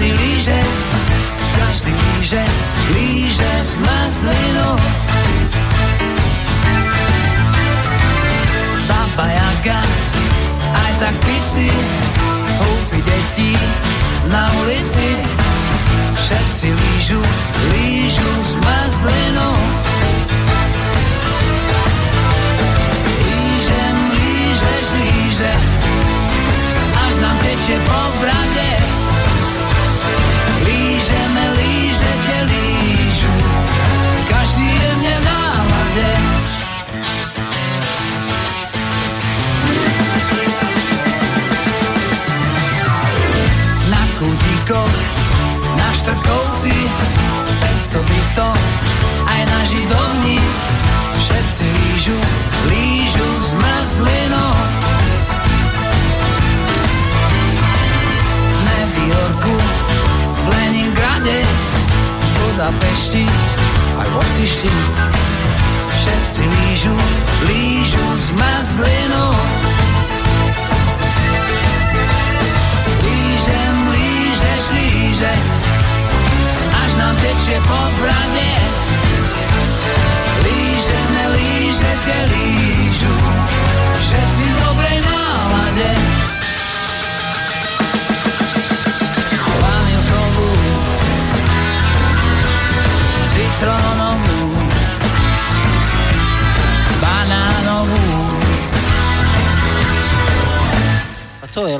[0.01, 0.61] Každý líže,
[1.61, 2.45] každý líže,
[2.97, 4.81] líže s mazlinou.
[8.89, 9.81] Baba Jaga,
[10.73, 11.69] aj tak pici,
[12.65, 13.53] houfy detí
[14.33, 15.21] na ulici.
[16.17, 17.21] Všetci lížu,
[17.69, 19.60] lížu s mazlinou.
[62.71, 63.27] Budapešti,
[63.99, 64.71] aj v Osišti.
[65.91, 66.95] Všetci lížu,
[67.51, 68.27] lížu s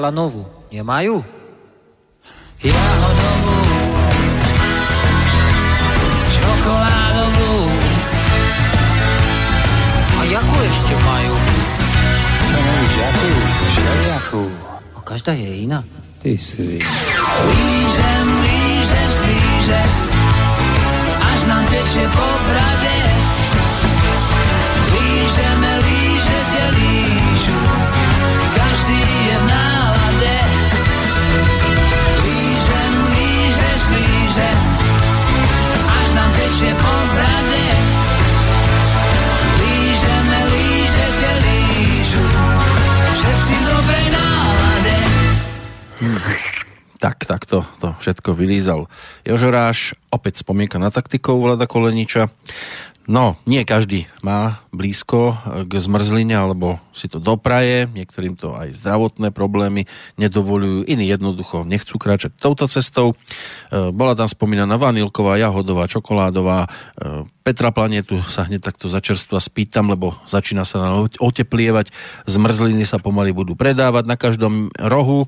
[0.01, 0.43] A co je lanovú?
[0.73, 1.21] Nemajú?
[2.65, 3.57] jahodovú,
[6.33, 7.53] čokoládovú,
[10.17, 11.35] A jakú ešte majú?
[12.49, 13.29] Čo nevíš, akú?
[13.69, 14.43] Všelijakú.
[14.97, 15.85] A každá je iná.
[16.25, 16.81] Ty si.
[17.45, 19.83] lížem, lížeš, líže,
[21.29, 22.90] až nám tečie po brade.
[47.01, 48.85] Tak, tak to, to všetko vylízal.
[49.25, 52.29] Jožoráš, opäť spomienka na taktikov Vlada Koleniča.
[53.09, 55.35] No, nie každý má blízko
[55.67, 59.89] k zmrzline, alebo si to dopraje, niektorým to aj zdravotné problémy
[60.21, 63.17] nedovolujú, iní jednoducho nechcú kráčať touto cestou.
[63.17, 66.69] E, bola tam spomínaná vanilková, jahodová, čokoládová.
[66.69, 71.91] E, Petra Planetu sa hneď takto za čerstva spýtam, lebo začína sa nám oteplievať.
[72.31, 75.27] Zmrzliny sa pomaly budú predávať na každom rohu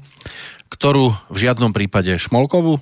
[0.73, 2.81] ktorú v žiadnom prípade šmolkovú?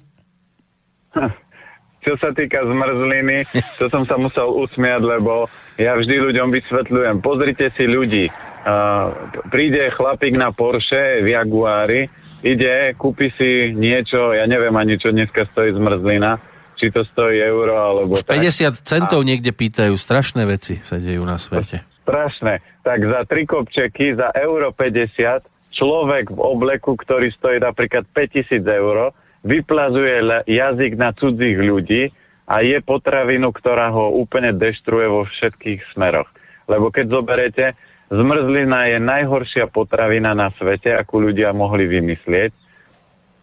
[2.00, 3.44] Čo sa týka zmrzliny,
[3.76, 7.20] to som sa musel usmiať, lebo ja vždy ľuďom vysvetľujem.
[7.20, 8.32] Pozrite si ľudí.
[8.60, 9.12] Uh,
[9.52, 12.08] príde chlapík na Porsche v Jaguári,
[12.40, 16.40] ide, kúpi si niečo, ja neviem ani čo dneska stojí zmrzlina,
[16.80, 21.36] či to stojí euro alebo Už 50 centov niekde pýtajú, strašné veci sa dejú na
[21.36, 21.84] svete.
[22.08, 22.64] Strašné.
[22.80, 29.14] Tak za tri kopčeky, za euro 50, človek v obleku, ktorý stojí napríklad 5000 eur,
[29.46, 32.12] vyplazuje jazyk na cudzích ľudí
[32.50, 36.28] a je potravinu, ktorá ho úplne deštruuje vo všetkých smeroch.
[36.66, 37.66] Lebo keď zoberete,
[38.10, 42.52] zmrzlina je najhoršia potravina na svete, akú ľudia mohli vymyslieť.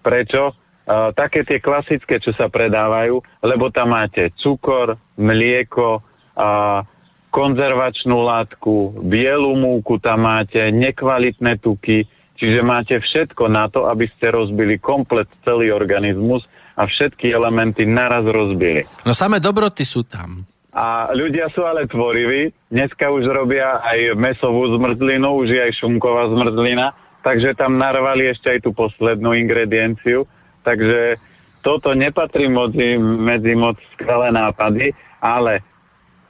[0.04, 0.54] Prečo?
[0.88, 6.80] Uh, také tie klasické, čo sa predávajú, lebo tam máte cukor, mlieko, uh,
[7.28, 12.08] konzervačnú látku, bielu múku tam máte, nekvalitné tuky,
[12.38, 16.46] čiže máte všetko na to, aby ste rozbili komplet celý organizmus
[16.78, 18.86] a všetky elementy naraz rozbili.
[19.04, 20.46] No samé dobroty sú tam.
[20.78, 22.54] A ľudia sú ale tvoriví.
[22.70, 26.94] Dneska už robia aj mesovú zmrzlinu, už je aj šunková zmrzlina,
[27.26, 30.30] takže tam narvali ešte aj tú poslednú ingredienciu.
[30.62, 31.18] Takže
[31.66, 35.66] toto nepatrí medzi, medzi moc skvelé nápady, ale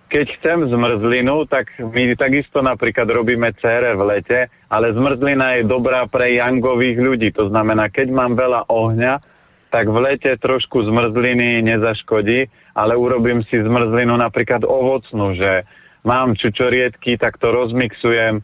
[0.07, 4.39] keď chcem zmrzlinu, tak my takisto napríklad robíme cére v lete,
[4.71, 7.29] ale zmrzlina je dobrá pre jangových ľudí.
[7.35, 9.19] To znamená, keď mám veľa ohňa,
[9.67, 15.67] tak v lete trošku zmrzliny nezaškodí, ale urobím si zmrzlinu napríklad ovocnú, že
[16.07, 18.39] mám čučoriedky, tak to rozmixujem,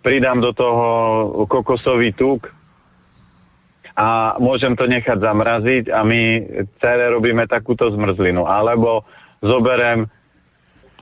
[0.00, 0.86] pridám do toho
[1.52, 2.48] kokosový tuk
[3.92, 6.22] a môžem to nechať zamraziť a my
[6.80, 8.48] cére robíme takúto zmrzlinu.
[8.48, 9.04] Alebo
[9.44, 10.08] zoberem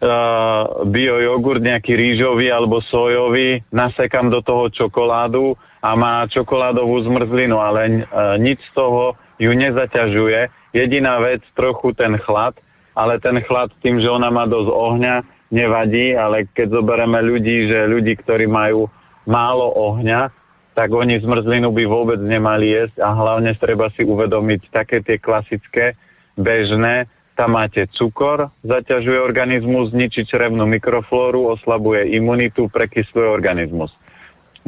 [0.03, 7.57] uh, bio jogurt, nejaký rýžový alebo sojový, nasekam do toho čokoládu a má čokoládovú zmrzlinu,
[7.63, 10.51] ale uh, nič z toho ju nezaťažuje.
[10.75, 12.59] Jediná vec, trochu ten chlad,
[12.99, 15.15] ale ten chlad tým, že ona má dosť ohňa,
[15.53, 18.89] nevadí, ale keď zoberieme ľudí, že ľudí, ktorí majú
[19.29, 20.33] málo ohňa,
[20.73, 25.93] tak oni zmrzlinu by vôbec nemali jesť a hlavne treba si uvedomiť také tie klasické,
[26.41, 33.89] bežné, tam máte cukor, zaťažuje organizmus, zničí črevnú mikroflóru, oslabuje imunitu, prekysluje organizmus.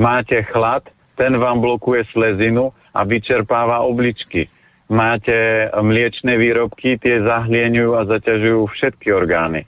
[0.01, 4.49] Máte chlad, ten vám blokuje slezinu a vyčerpáva obličky.
[4.89, 9.65] Máte mliečne výrobky, tie zahlieňujú a zaťažujú všetky orgány.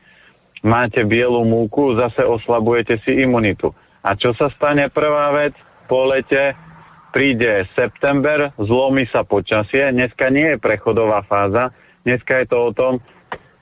[0.66, 3.70] Máte bielu múku, zase oslabujete si imunitu.
[4.03, 5.55] A čo sa stane prvá vec?
[5.86, 6.59] Po lete
[7.14, 9.88] príde september, zlomí sa počasie.
[9.94, 11.70] Dneska nie je prechodová fáza,
[12.07, 12.92] dneska je to o tom,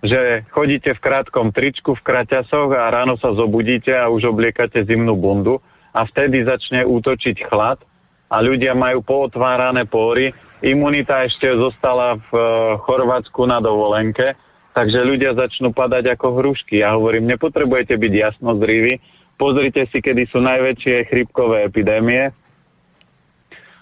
[0.04, 5.16] že chodíte v krátkom tričku, v kraťasoch a ráno sa zobudíte a už obliekate zimnú
[5.16, 5.64] bundu
[5.96, 7.80] a vtedy začne útočiť chlad
[8.28, 12.46] a ľudia majú pootvárané pory imunita ešte zostala v eh,
[12.80, 14.32] Chorvátsku na dovolenke,
[14.72, 16.80] takže ľudia začnú padať ako hrušky.
[16.80, 18.98] Ja hovorím, nepotrebujete byť jasnozriví,
[19.36, 22.32] pozrite si, kedy sú najväčšie chrypkové epidémie.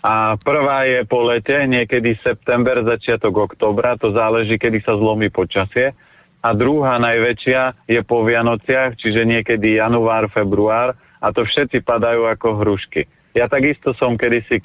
[0.02, 5.94] A prvá je po lete, niekedy september, začiatok oktobra, to záleží, kedy sa zlomí počasie.
[6.42, 12.66] A druhá najväčšia je po Vianociach, čiže niekedy január, február, a to všetci padajú ako
[12.66, 13.06] hrušky.
[13.38, 14.58] Ja takisto som kedysi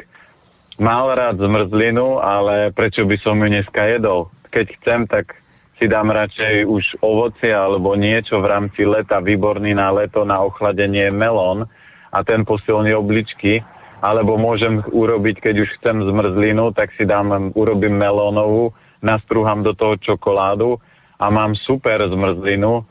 [0.82, 4.34] mal rád zmrzlinu, ale prečo by som ju dneska jedol?
[4.50, 5.38] Keď chcem, tak
[5.78, 11.14] si dám radšej už ovocie alebo niečo v rámci leta, výborný na leto, na ochladenie
[11.14, 11.70] melón
[12.10, 13.62] a ten posilní obličky,
[14.04, 19.98] alebo môžem urobiť, keď už chcem zmrzlinu, tak si dám, urobím melónovú, nastrúham do toho
[19.98, 20.78] čokoládu
[21.18, 22.86] a mám super zmrzlinu,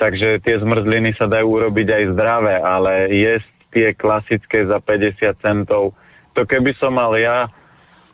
[0.00, 5.92] takže tie zmrzliny sa dajú urobiť aj zdravé, ale jesť tie klasické za 50 centov
[6.36, 7.48] to keby som mal ja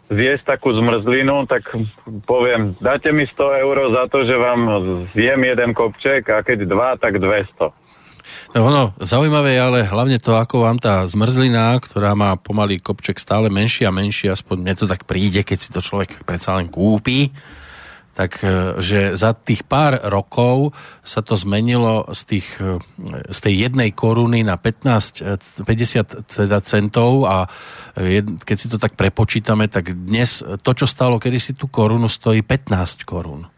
[0.06, 1.66] zjesť takú zmrzlinu, tak
[2.30, 4.60] poviem, dáte mi 100 eur za to, že vám
[5.18, 7.74] zjem jeden kopček a keď dva, tak 200.
[8.54, 13.18] No ono, zaujímavé je ale hlavne to, ako vám tá zmrzlina, ktorá má pomaly kopček
[13.18, 16.68] stále menší a menší, aspoň mne to tak príde, keď si to človek predsa len
[16.68, 17.32] kúpi,
[18.12, 22.76] tak e, že za tých pár rokov sa to zmenilo z, tých, e,
[23.32, 27.48] z tej jednej koruny na 15, 50 e, teda centov a
[28.44, 33.04] keď si to tak prepočítame, tak dnes to, čo stalo kedysi tú korunu, stojí 15
[33.04, 33.48] korún.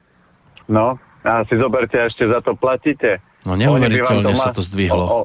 [0.71, 3.23] No, a si zoberte, ešte za to platíte.
[3.45, 5.05] No neuveriteľne sa to zdvihlo.
[5.05, 5.21] O, o,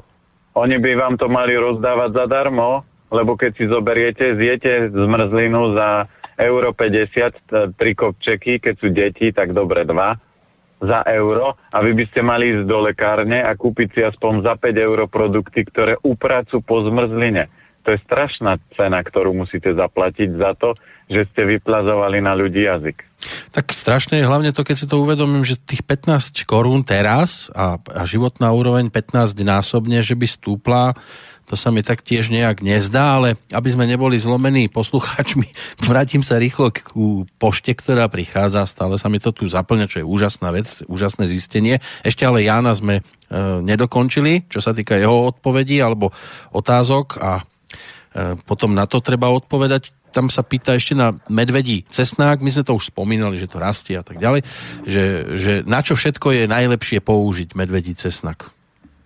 [0.60, 6.08] oni by vám to mali rozdávať zadarmo, lebo keď si zoberiete, zjete zmrzlinu za
[6.40, 10.16] euro 50, tri kopčeky, keď sú deti, tak dobre dva
[10.80, 14.56] za euro a vy by ste mali ísť do lekárne a kúpiť si aspoň za
[14.56, 17.52] 5 euro produkty, ktoré upracujú po zmrzline.
[17.84, 20.76] To je strašná cena, ktorú musíte zaplatiť za to,
[21.10, 23.02] že ste vyplazovali na ľudí jazyk.
[23.50, 27.76] Tak strašné je hlavne to, keď si to uvedomím, že tých 15 korún teraz a,
[27.76, 30.94] a životná úroveň 15 násobne, že by stúpla,
[31.50, 35.50] to sa mi tak tiež nejak nezdá, ale aby sme neboli zlomení poslucháčmi,
[35.90, 36.86] vrátim sa rýchlo k
[37.42, 41.82] pošte, ktorá prichádza, stále sa mi to tu zaplňa, čo je úžasná vec, úžasné zistenie.
[42.06, 46.14] Ešte ale Jána sme e, nedokončili, čo sa týka jeho odpovedí alebo
[46.54, 47.42] otázok a
[48.46, 49.94] potom na to treba odpovedať.
[50.10, 53.94] Tam sa pýta ešte na medvedí cesnák, my sme to už spomínali, že to rastie
[53.94, 54.42] a tak ďalej,
[54.82, 55.04] že,
[55.38, 58.50] že na čo všetko je najlepšie použiť medvedí cesnak?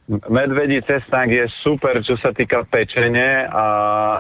[0.09, 3.65] Medvedí cesnak je super, čo sa týka pečenie a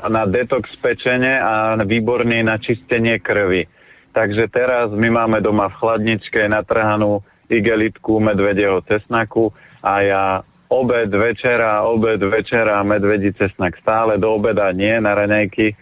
[0.08, 3.68] na detox pečenie a výborný na čistenie krvi.
[4.16, 7.20] Takže teraz my máme doma v chladničke natrhanú
[7.52, 9.52] igelitku medvedieho cesnaku
[9.84, 10.24] a ja
[10.68, 15.76] obed, večera, obed, večera, medvedí cesnak stále, do obeda nie, na raňajky,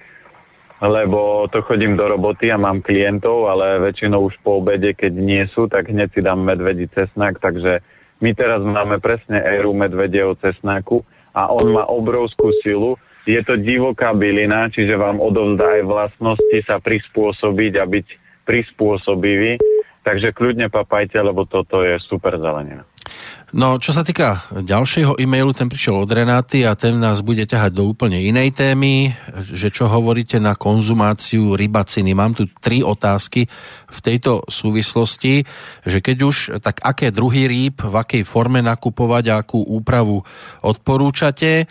[0.83, 5.43] lebo to chodím do roboty a mám klientov, ale väčšinou už po obede, keď nie
[5.55, 7.79] sú, tak hneď si dám medvedí cesnak, takže
[8.23, 11.03] my teraz máme presne éru medvedieho cesnáku
[11.35, 12.95] a on má obrovskú silu.
[13.27, 18.07] Je to divoká bylina, čiže vám odovzdá aj vlastnosti sa prispôsobiť a byť
[18.47, 19.63] prispôsobivý.
[20.03, 22.83] Takže kľudne papajte, lebo toto je super zelenina.
[23.53, 27.77] No, čo sa týka ďalšieho e-mailu, ten prišiel od Renáty a ten nás bude ťahať
[27.77, 29.13] do úplne inej témy,
[29.45, 32.17] že čo hovoríte na konzumáciu rybaciny.
[32.17, 33.45] Mám tu tri otázky
[33.93, 35.45] v tejto súvislosti,
[35.85, 40.25] že keď už, tak aké druhý rýb, v akej forme nakupovať a akú úpravu
[40.65, 41.69] odporúčate.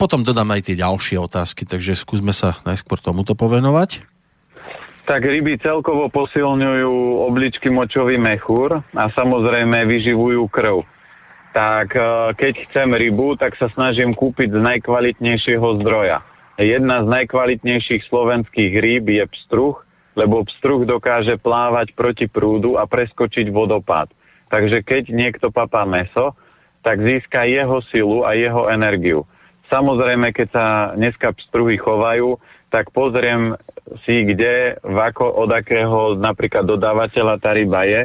[0.00, 4.00] Potom dodám aj tie ďalšie otázky, takže skúsme sa najskôr tomuto povenovať.
[5.04, 10.88] Tak ryby celkovo posilňujú obličky močový mechúr a samozrejme vyživujú krv
[11.52, 12.02] tak e,
[12.36, 16.24] keď chcem rybu, tak sa snažím kúpiť z najkvalitnejšieho zdroja.
[16.60, 19.80] Jedna z najkvalitnejších slovenských rýb je pstruh
[20.14, 24.12] lebo pstruh dokáže plávať proti prúdu a preskočiť vodopád.
[24.52, 26.36] Takže keď niekto papá meso,
[26.84, 29.24] tak získa jeho silu a jeho energiu.
[29.72, 32.36] Samozrejme, keď sa dneska pstruhy chovajú,
[32.68, 33.56] tak pozriem
[34.04, 38.04] si, kde, v ako, od akého napríklad dodávateľa tá ryba je.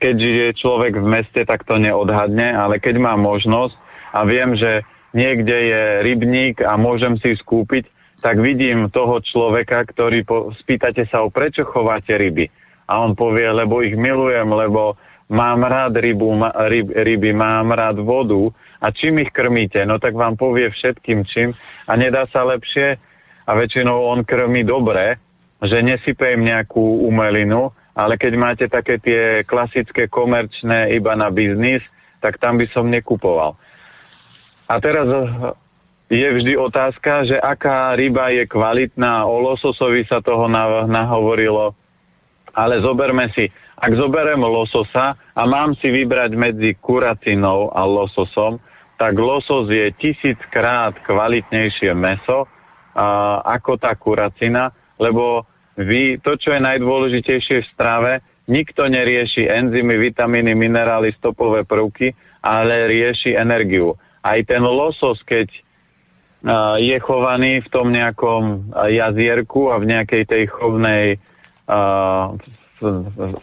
[0.00, 3.76] Keď je človek v meste, tak to neodhadne, ale keď má možnosť
[4.16, 4.82] a viem, že
[5.12, 7.86] niekde je rybník a môžem si skúpiť,
[8.20, 12.52] tak vidím toho človeka, ktorý po, spýtate sa o prečo chováte ryby.
[12.90, 14.98] A on povie, lebo ich milujem, lebo
[15.30, 18.50] mám rád rybu, ma, ryb, ryby, mám rád vodu
[18.82, 19.86] a čím ich krmíte?
[19.86, 21.56] No tak vám povie všetkým čím
[21.88, 22.98] a nedá sa lepšie
[23.46, 25.16] a väčšinou on krmí dobre,
[25.64, 31.84] že nesype im nejakú umelinu, ale keď máte také tie klasické komerčné iba na biznis,
[32.24, 33.60] tak tam by som nekupoval.
[34.70, 35.04] A teraz
[36.08, 39.28] je vždy otázka, že aká ryba je kvalitná.
[39.28, 40.48] O lososovi sa toho
[40.88, 41.76] nahovorilo.
[42.56, 43.46] Ale zoberme si,
[43.78, 48.58] ak zoberiem lososa a mám si vybrať medzi kuracinou a lososom,
[48.98, 52.44] tak losos je tisíckrát kvalitnejšie meso
[52.92, 55.46] a, ako tá kuracina, lebo
[55.80, 58.12] vy, to, čo je najdôležitejšie v strave,
[58.50, 62.12] nikto nerieši enzymy, vitamíny, minerály, stopové prvky,
[62.42, 63.94] ale rieši energiu.
[64.20, 65.48] Aj ten losos, keď
[66.80, 71.20] je chovaný v tom nejakom jazierku a v nejakej tej chovnej
[71.68, 72.32] uh,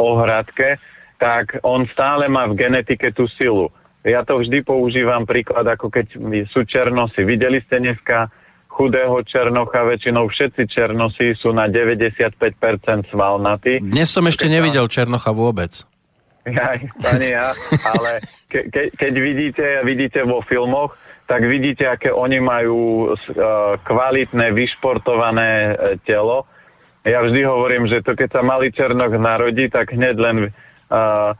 [0.01, 0.81] ohradke,
[1.21, 3.69] tak on stále má v genetike tú silu.
[4.01, 6.05] Ja to vždy používam príklad, ako keď
[6.49, 7.21] sú černosy.
[7.21, 8.33] Videli ste dneska
[8.77, 13.81] chudého černocha, väčšinou všetci černosy sú na 95% svalnatí.
[13.81, 15.81] Dnes som ešte nevidel černocha vôbec.
[16.47, 16.79] Ja,
[17.11, 17.51] ani ja,
[17.83, 20.95] ale ke, ke, keď vidíte, vidíte vo filmoch,
[21.27, 26.47] tak vidíte, aké oni majú uh, kvalitné, vyšportované uh, telo.
[27.03, 31.35] Ja vždy hovorím, že to keď sa malý černok narodí, tak hneď len uh,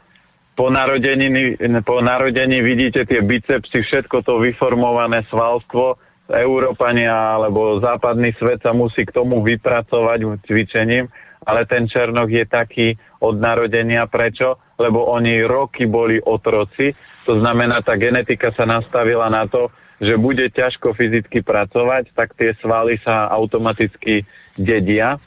[0.60, 1.56] po, narodení,
[1.88, 5.96] po narodení vidíte tie bicepsy, všetko to vyformované svalstvo.
[6.28, 11.08] Európania alebo západný svet sa musí k tomu vypracovať cvičením,
[11.48, 12.88] ale ten černok je taký
[13.24, 14.08] od narodenia.
[14.12, 14.60] Prečo?
[14.78, 16.94] Lebo oni roky boli otroci
[17.28, 19.68] to znamená, tá genetika sa nastavila na to,
[20.00, 24.24] že bude ťažko fyzicky pracovať, tak tie svaly sa automaticky
[24.56, 25.20] dedia.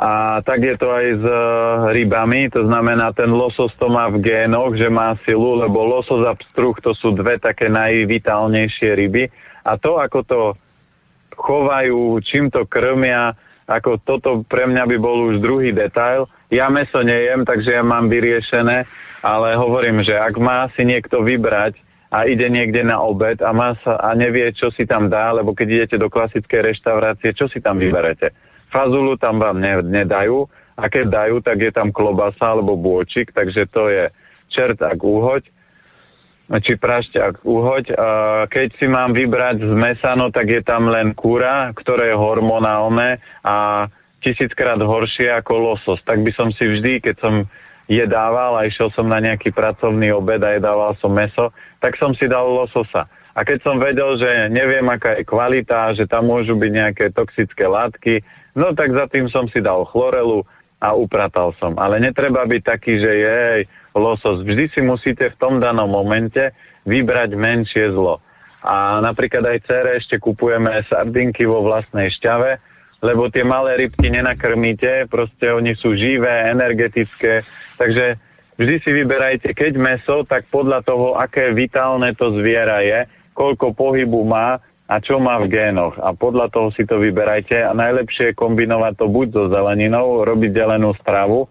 [0.00, 1.36] A tak je to aj s e,
[1.92, 6.32] rybami, to znamená, ten losos to má v génoch, že má silu, lebo losos a
[6.32, 9.28] pstruh to sú dve také najvitálnejšie ryby.
[9.60, 10.40] A to, ako to
[11.36, 13.36] chovajú, čím to krmia,
[13.68, 16.32] ako toto pre mňa by bol už druhý detail.
[16.48, 18.88] Ja meso nejem, takže ja mám vyriešené,
[19.20, 21.76] ale hovorím, že ak má si niekto vybrať
[22.08, 25.52] a ide niekde na obed a, má sa, a nevie, čo si tam dá, lebo
[25.52, 28.49] keď idete do klasickej reštaurácie, čo si tam vyberete?
[28.70, 30.46] Fazulu tam vám ne, nedajú
[30.78, 34.04] a keď dajú, tak je tam klobasa alebo bôčik, takže to je
[34.48, 35.44] čert ak úhoď
[36.58, 37.94] či prašťak uhoď.
[38.50, 43.22] Keď si mám vybrať z mesa, no tak je tam len kúra, ktoré je hormonálne
[43.46, 43.86] a
[44.18, 46.02] tisíckrát horšie ako losos.
[46.02, 47.34] Tak by som si vždy, keď som
[47.86, 52.26] jedával a išiel som na nejaký pracovný obed a jedával som meso, tak som si
[52.26, 53.06] dal lososa.
[53.30, 57.62] A keď som vedel, že neviem, aká je kvalita, že tam môžu byť nejaké toxické
[57.62, 58.26] látky,
[58.60, 60.44] no tak za tým som si dal chlorelu
[60.80, 61.76] a upratal som.
[61.80, 63.60] Ale netreba byť taký, že jej,
[63.96, 64.44] losos.
[64.44, 66.52] Vždy si musíte v tom danom momente
[66.84, 68.20] vybrať menšie zlo.
[68.60, 72.60] A napríklad aj cere ešte kupujeme sardinky vo vlastnej šťave,
[73.00, 77.48] lebo tie malé rybky nenakrmíte, proste oni sú živé, energetické,
[77.80, 78.20] Takže
[78.60, 84.20] vždy si vyberajte, keď meso, tak podľa toho, aké vitálne to zviera je, koľko pohybu
[84.28, 84.60] má
[84.90, 85.94] a čo má v génoch.
[86.02, 87.54] A podľa toho si to vyberajte.
[87.62, 91.46] A najlepšie je kombinovať to buď so zeleninou, robiť zelenú stravu.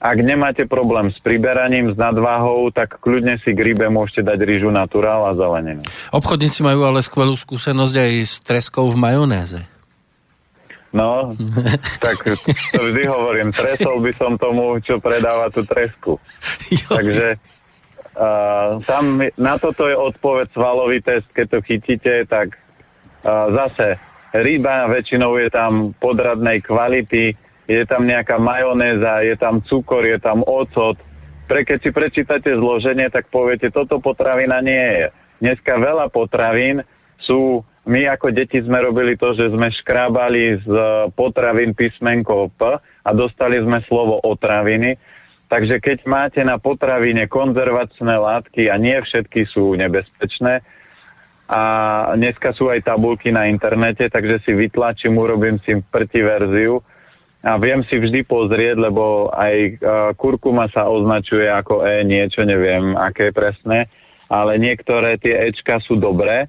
[0.00, 4.68] Ak nemáte problém s priberaním, s nadváhou, tak kľudne si k rybe môžete dať rýžu
[4.68, 5.84] naturál a zeleninu.
[6.12, 9.60] Obchodníci majú ale skvelú skúsenosť aj s treskou v majonéze.
[10.90, 11.30] No,
[12.02, 12.18] tak
[12.74, 16.20] to vždy hovorím, tresol by som tomu, čo predáva tú tresku.
[16.70, 16.96] Jo.
[16.98, 17.28] Takže
[18.84, 22.52] tam na toto je odpoveď svalový test, keď to chytíte, tak
[23.24, 23.96] uh, zase
[24.36, 27.32] ryba väčšinou je tam podradnej kvality,
[27.64, 31.00] je tam nejaká majonéza, je tam cukor, je tam ocot.
[31.48, 35.06] Pre keď si prečítate zloženie, tak poviete, toto potravina nie je.
[35.40, 36.84] Dneska veľa potravín
[37.18, 40.74] sú my ako deti sme robili to, že sme škrábali z
[41.16, 45.00] potravín písmenko P a dostali sme slovo otraviny.
[45.50, 50.62] Takže keď máte na potravine konzervačné látky a nie všetky sú nebezpečné,
[51.50, 51.62] a
[52.14, 56.78] dneska sú aj tabulky na internete, takže si vytlačím, urobím si prti verziu
[57.42, 59.74] a viem si vždy pozrieť, lebo aj uh,
[60.14, 63.90] kurkuma sa označuje ako E niečo, neviem aké presne,
[64.30, 66.46] ale niektoré tie Ečka sú dobré,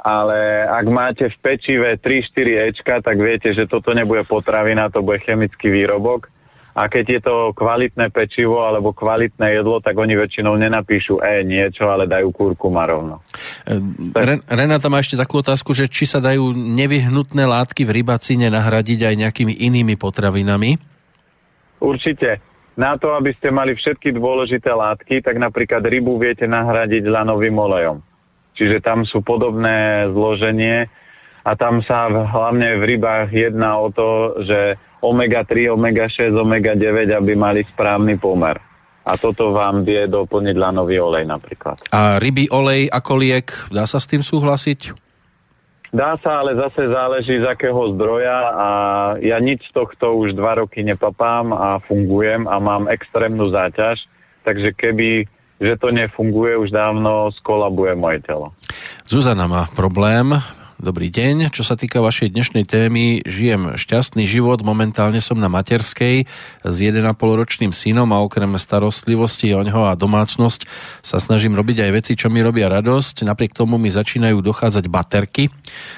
[0.00, 5.20] ale ak máte v pečive 3-4 Ečka, tak viete, že toto nebude potravina, to bude
[5.28, 6.32] chemický výrobok.
[6.76, 11.88] A keď je to kvalitné pečivo alebo kvalitné jedlo, tak oni väčšinou nenapíšu E niečo,
[11.88, 13.24] ale dajú kurkuma rovno.
[14.12, 19.08] Ren, Renata má ešte takú otázku, že či sa dajú nevyhnutné látky v rybacine nahradiť
[19.08, 20.76] aj nejakými inými potravinami?
[21.80, 22.44] Určite.
[22.76, 28.04] Na to, aby ste mali všetky dôležité látky, tak napríklad rybu viete nahradiť lanovým olejom.
[28.52, 30.92] Čiže tam sú podobné zloženie
[31.40, 37.64] a tam sa hlavne v rybách jedná o to, že omega-3, omega-6, omega-9, aby mali
[37.68, 38.56] správny pomer.
[39.06, 41.78] A toto vám vie doplniť lanový olej napríklad.
[41.94, 45.06] A rybý olej ako liek, dá sa s tým súhlasiť?
[45.94, 48.68] Dá sa, ale zase záleží z akého zdroja a
[49.22, 54.02] ja nič z tohto už dva roky nepapám a fungujem a mám extrémnu záťaž,
[54.42, 58.52] takže keby že to nefunguje, už dávno skolabuje moje telo.
[59.08, 60.36] Zuzana má problém,
[60.76, 61.56] Dobrý deň.
[61.56, 64.60] Čo sa týka vašej dnešnej témy, žijem šťastný život.
[64.60, 66.28] Momentálne som na materskej
[66.60, 70.68] s 1,5 ročným synom a okrem starostlivosti o neho a domácnosť
[71.00, 73.24] sa snažím robiť aj veci, čo mi robia radosť.
[73.24, 75.48] Napriek tomu mi začínajú dochádzať baterky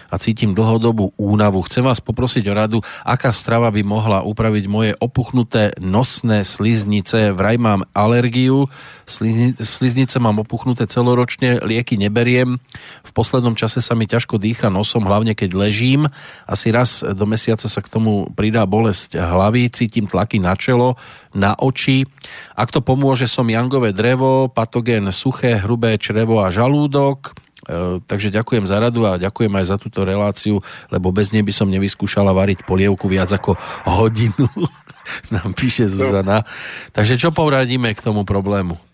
[0.07, 1.59] a cítim dlhodobú únavu.
[1.67, 7.35] Chcem vás poprosiť o radu, aká strava by mohla upraviť moje opuchnuté nosné sliznice.
[7.35, 8.71] Vraj mám alergiu,
[9.11, 12.63] sliznice mám opuchnuté celoročne, lieky neberiem.
[13.03, 16.05] V poslednom čase sa mi ťažko dýcha dýcha nosom, hlavne keď ležím.
[16.45, 21.01] Asi raz do mesiaca sa k tomu pridá bolesť hlavy, cítim tlaky na čelo,
[21.33, 22.05] na oči.
[22.53, 27.33] Ak to pomôže, som jangové drevo, patogén suché, hrubé črevo a žalúdok.
[27.65, 30.61] E, takže ďakujem za radu a ďakujem aj za túto reláciu,
[30.93, 33.57] lebo bez nej by som nevyskúšala variť polievku viac ako
[33.89, 34.49] hodinu.
[35.35, 36.45] Nám píše Zuzana.
[36.93, 38.88] Takže čo poradíme k tomu problému?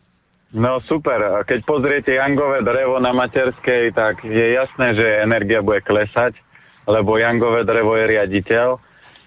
[0.55, 6.39] No super, keď pozriete jangové drevo na materskej, tak je jasné, že energia bude klesať,
[6.87, 8.79] lebo jangové drevo je riaditeľ,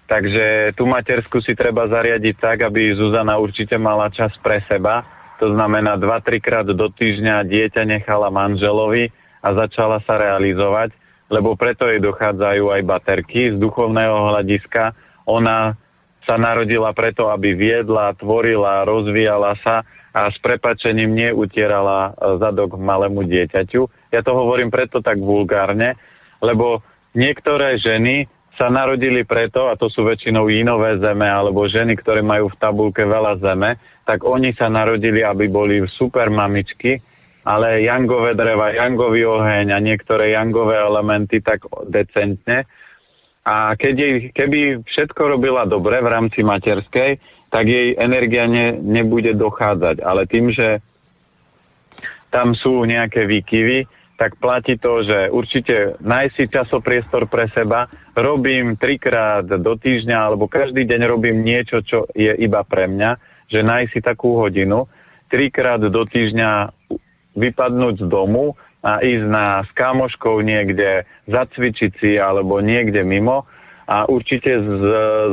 [0.08, 5.04] takže tú matersku si treba zariadiť tak, aby Zuzana určite mala čas pre seba,
[5.36, 9.12] to znamená 2-3 krát do týždňa dieťa nechala manželovi
[9.44, 10.96] a začala sa realizovať,
[11.28, 13.52] lebo preto jej dochádzajú aj baterky.
[13.52, 14.96] Z duchovného hľadiska.
[15.28, 15.76] Ona
[16.24, 19.84] sa narodila preto, aby viedla, tvorila, rozvíjala sa
[20.18, 24.10] a s prepačením neutierala e, zadok malému dieťaťu.
[24.10, 25.94] Ja to hovorím preto tak vulgárne,
[26.42, 26.82] lebo
[27.14, 28.26] niektoré ženy
[28.58, 33.06] sa narodili preto, a to sú väčšinou inové zeme, alebo ženy, ktoré majú v tabulke
[33.06, 36.98] veľa zeme, tak oni sa narodili, aby boli super mamičky,
[37.46, 42.66] ale jangové dreva, jangový oheň a niektoré jangové elementy tak decentne.
[43.46, 47.16] A keď jej, keby všetko robila dobre v rámci materskej,
[47.48, 50.04] tak jej energia ne, nebude dochádzať.
[50.04, 50.84] Ale tým, že
[52.28, 53.88] tam sú nejaké výkyvy,
[54.18, 57.86] tak platí to, že určite nájsť si časopriestor pre seba.
[58.18, 63.10] Robím trikrát do týždňa, alebo každý deň robím niečo, čo je iba pre mňa,
[63.46, 64.90] že nájsť si takú hodinu,
[65.30, 66.74] trikrát do týždňa
[67.38, 73.46] vypadnúť z domu a ísť na s kámoškou niekde zacvičiť si alebo niekde mimo
[73.86, 74.82] a určite z,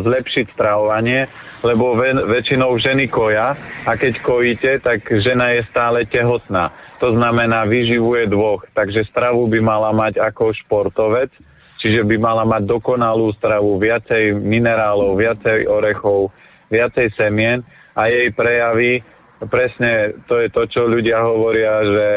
[0.06, 1.26] zlepšiť stravovanie,
[1.66, 3.58] lebo ve, väčšinou ženy koja
[3.90, 6.70] a keď kojíte, tak žena je stále tehotná.
[7.02, 11.34] To znamená, vyživuje dvoch, takže stravu by mala mať ako športovec,
[11.82, 16.30] čiže by mala mať dokonalú stravu, viacej minerálov, viacej orechov,
[16.70, 17.66] viacej semien
[17.98, 19.02] a jej prejavy,
[19.50, 22.08] presne to je to, čo ľudia hovoria, že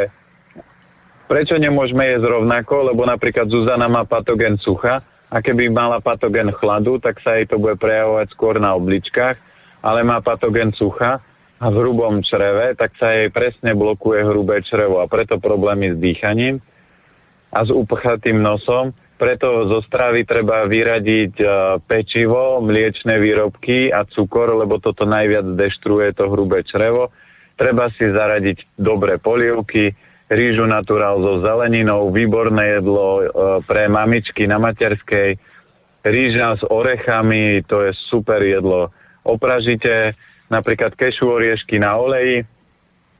[1.29, 6.97] prečo nemôžeme jesť rovnako, lebo napríklad Zuzana má patogen sucha, a keby mala patogen chladu,
[6.97, 9.37] tak sa jej to bude prejavovať skôr na obličkách,
[9.85, 11.21] ale má patogen sucha
[11.59, 15.97] a v hrubom čreve, tak sa jej presne blokuje hrubé črevo a preto problémy s
[16.01, 16.63] dýchaním
[17.53, 18.97] a s upchatým nosom.
[19.19, 21.47] Preto zo stravy treba vyradiť e,
[21.83, 27.11] pečivo, mliečne výrobky a cukor, lebo toto najviac deštruuje to hrubé črevo.
[27.59, 29.91] Treba si zaradiť dobré polievky,
[30.29, 33.25] rýžu naturál so zeleninou, výborné jedlo e,
[33.65, 35.41] pre mamičky na materskej,
[36.05, 38.93] rýža s orechami, to je super jedlo.
[39.25, 40.17] Opražite
[40.53, 42.45] napríklad kešu oriešky na oleji,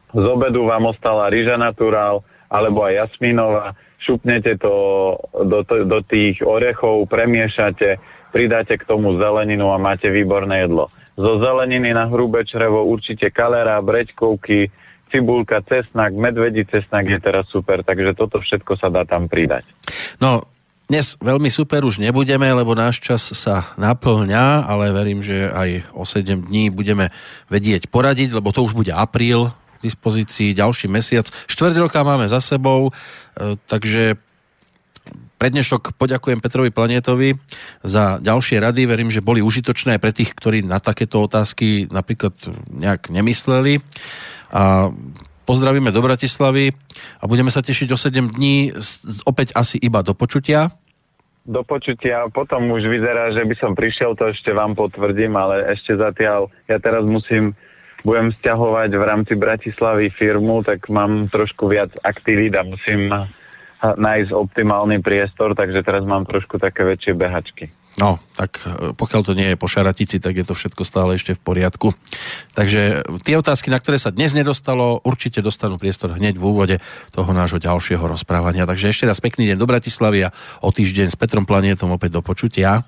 [0.09, 4.73] z obedu vám ostala rýža naturál alebo aj jasminová, šupnete to
[5.45, 8.01] do, do tých orechov, premiešate,
[8.33, 10.89] pridáte k tomu zeleninu a máte výborné jedlo.
[11.19, 14.73] Zo zeleniny na hrubé črevo určite kalera, breďkovky,
[15.11, 19.65] cibulka, cesnak, medvedí cesnak je teraz super, takže toto všetko sa dá tam pridať.
[20.21, 20.45] No,
[20.89, 26.09] Dnes veľmi super už nebudeme, lebo náš čas sa naplňa, ale verím, že aj o
[26.09, 27.13] 7 dní budeme
[27.53, 31.29] vedieť poradiť, lebo to už bude apríl, k dispozícii ďalší mesiac.
[31.47, 32.93] Štvrť roka máme za sebou, e,
[33.71, 34.19] takže
[35.39, 37.39] prednešok poďakujem Petrovi Planetovi
[37.87, 38.91] za ďalšie rady.
[38.91, 42.35] Verím, že boli užitočné aj pre tých, ktorí na takéto otázky napríklad
[42.75, 43.79] nejak nemysleli.
[44.53, 44.93] A
[45.49, 46.77] Pozdravíme do Bratislavy
[47.17, 48.69] a budeme sa tešiť o 7 dní
[49.25, 50.69] opäť asi iba do počutia.
[51.49, 55.97] Do počutia, potom už vyzerá, že by som prišiel, to ešte vám potvrdím, ale ešte
[55.97, 57.57] zatiaľ, ja teraz musím,
[58.05, 63.09] budem stiahovať v rámci Bratislavy firmu, tak mám trošku viac aktivít a musím
[63.81, 67.73] nájsť optimálny priestor, takže teraz mám trošku také väčšie behačky.
[67.99, 71.35] No, tak e, pokiaľ to nie je po šaratici, tak je to všetko stále ešte
[71.35, 71.91] v poriadku.
[72.55, 76.77] Takže tie otázky, na ktoré sa dnes nedostalo, určite dostanú priestor hneď v úvode
[77.11, 78.71] toho nášho ďalšieho rozprávania.
[78.71, 80.33] Takže ešte raz pekný deň do Bratislavy a
[80.63, 82.87] o týždeň s Petrom Planietom opäť do počutia.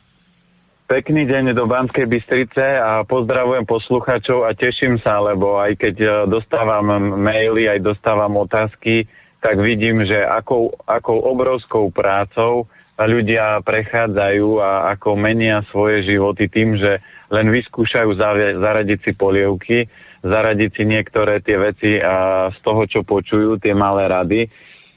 [0.86, 6.08] Pekný deň do Banskej Bystrice a pozdravujem poslucháčov a teším sa, lebo aj keď e,
[6.30, 6.86] dostávam
[7.18, 9.10] maily, aj dostávam otázky,
[9.42, 12.70] tak vidím, že akou, akou obrovskou prácou
[13.06, 17.00] ľudia prechádzajú a ako menia svoje životy tým, že
[17.32, 18.18] len vyskúšajú
[18.58, 19.88] zaradiť si polievky,
[20.20, 24.40] zaradiť si niektoré tie veci a z toho, čo počujú, tie malé rady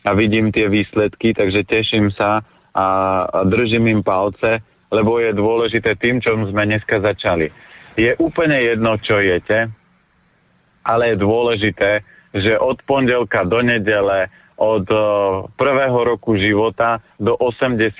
[0.03, 2.43] a vidím tie výsledky, takže teším sa
[2.73, 2.85] a
[3.47, 4.59] držím im palce,
[4.91, 7.47] lebo je dôležité tým, čo sme dneska začali.
[7.95, 9.69] Je úplne jedno, čo jete,
[10.83, 11.91] ale je dôležité,
[12.33, 14.27] že od pondelka do nedele
[14.57, 15.01] od eh,
[15.57, 17.93] prvého roku života do 80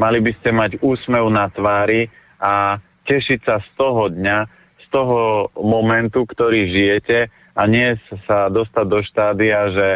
[0.00, 2.08] mali by ste mať úsmev na tvári
[2.40, 4.38] a tešiť sa z toho dňa,
[4.80, 9.88] z toho momentu, ktorý žijete a nie sa dostať do štádia, že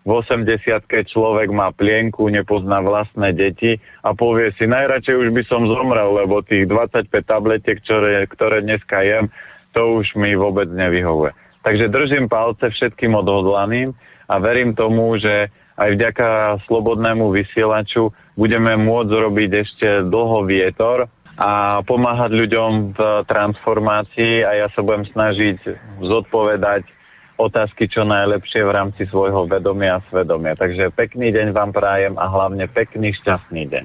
[0.00, 5.68] v 80 človek má plienku, nepozná vlastné deti a povie si, najradšej už by som
[5.68, 9.28] zomrel, lebo tých 25 tabletiek, ktoré, ktoré dneska jem,
[9.76, 11.36] to už mi vôbec nevyhovuje.
[11.60, 13.92] Takže držím palce všetkým odhodlaným
[14.30, 16.28] a verím tomu, že aj vďaka
[16.70, 21.10] slobodnému vysielaču budeme môcť robiť ešte dlho vietor
[21.40, 25.58] a pomáhať ľuďom v transformácii a ja sa budem snažiť
[26.04, 26.84] zodpovedať
[27.40, 30.52] otázky čo najlepšie v rámci svojho vedomia a svedomia.
[30.52, 33.84] Takže pekný deň vám prajem a hlavne pekný šťastný deň.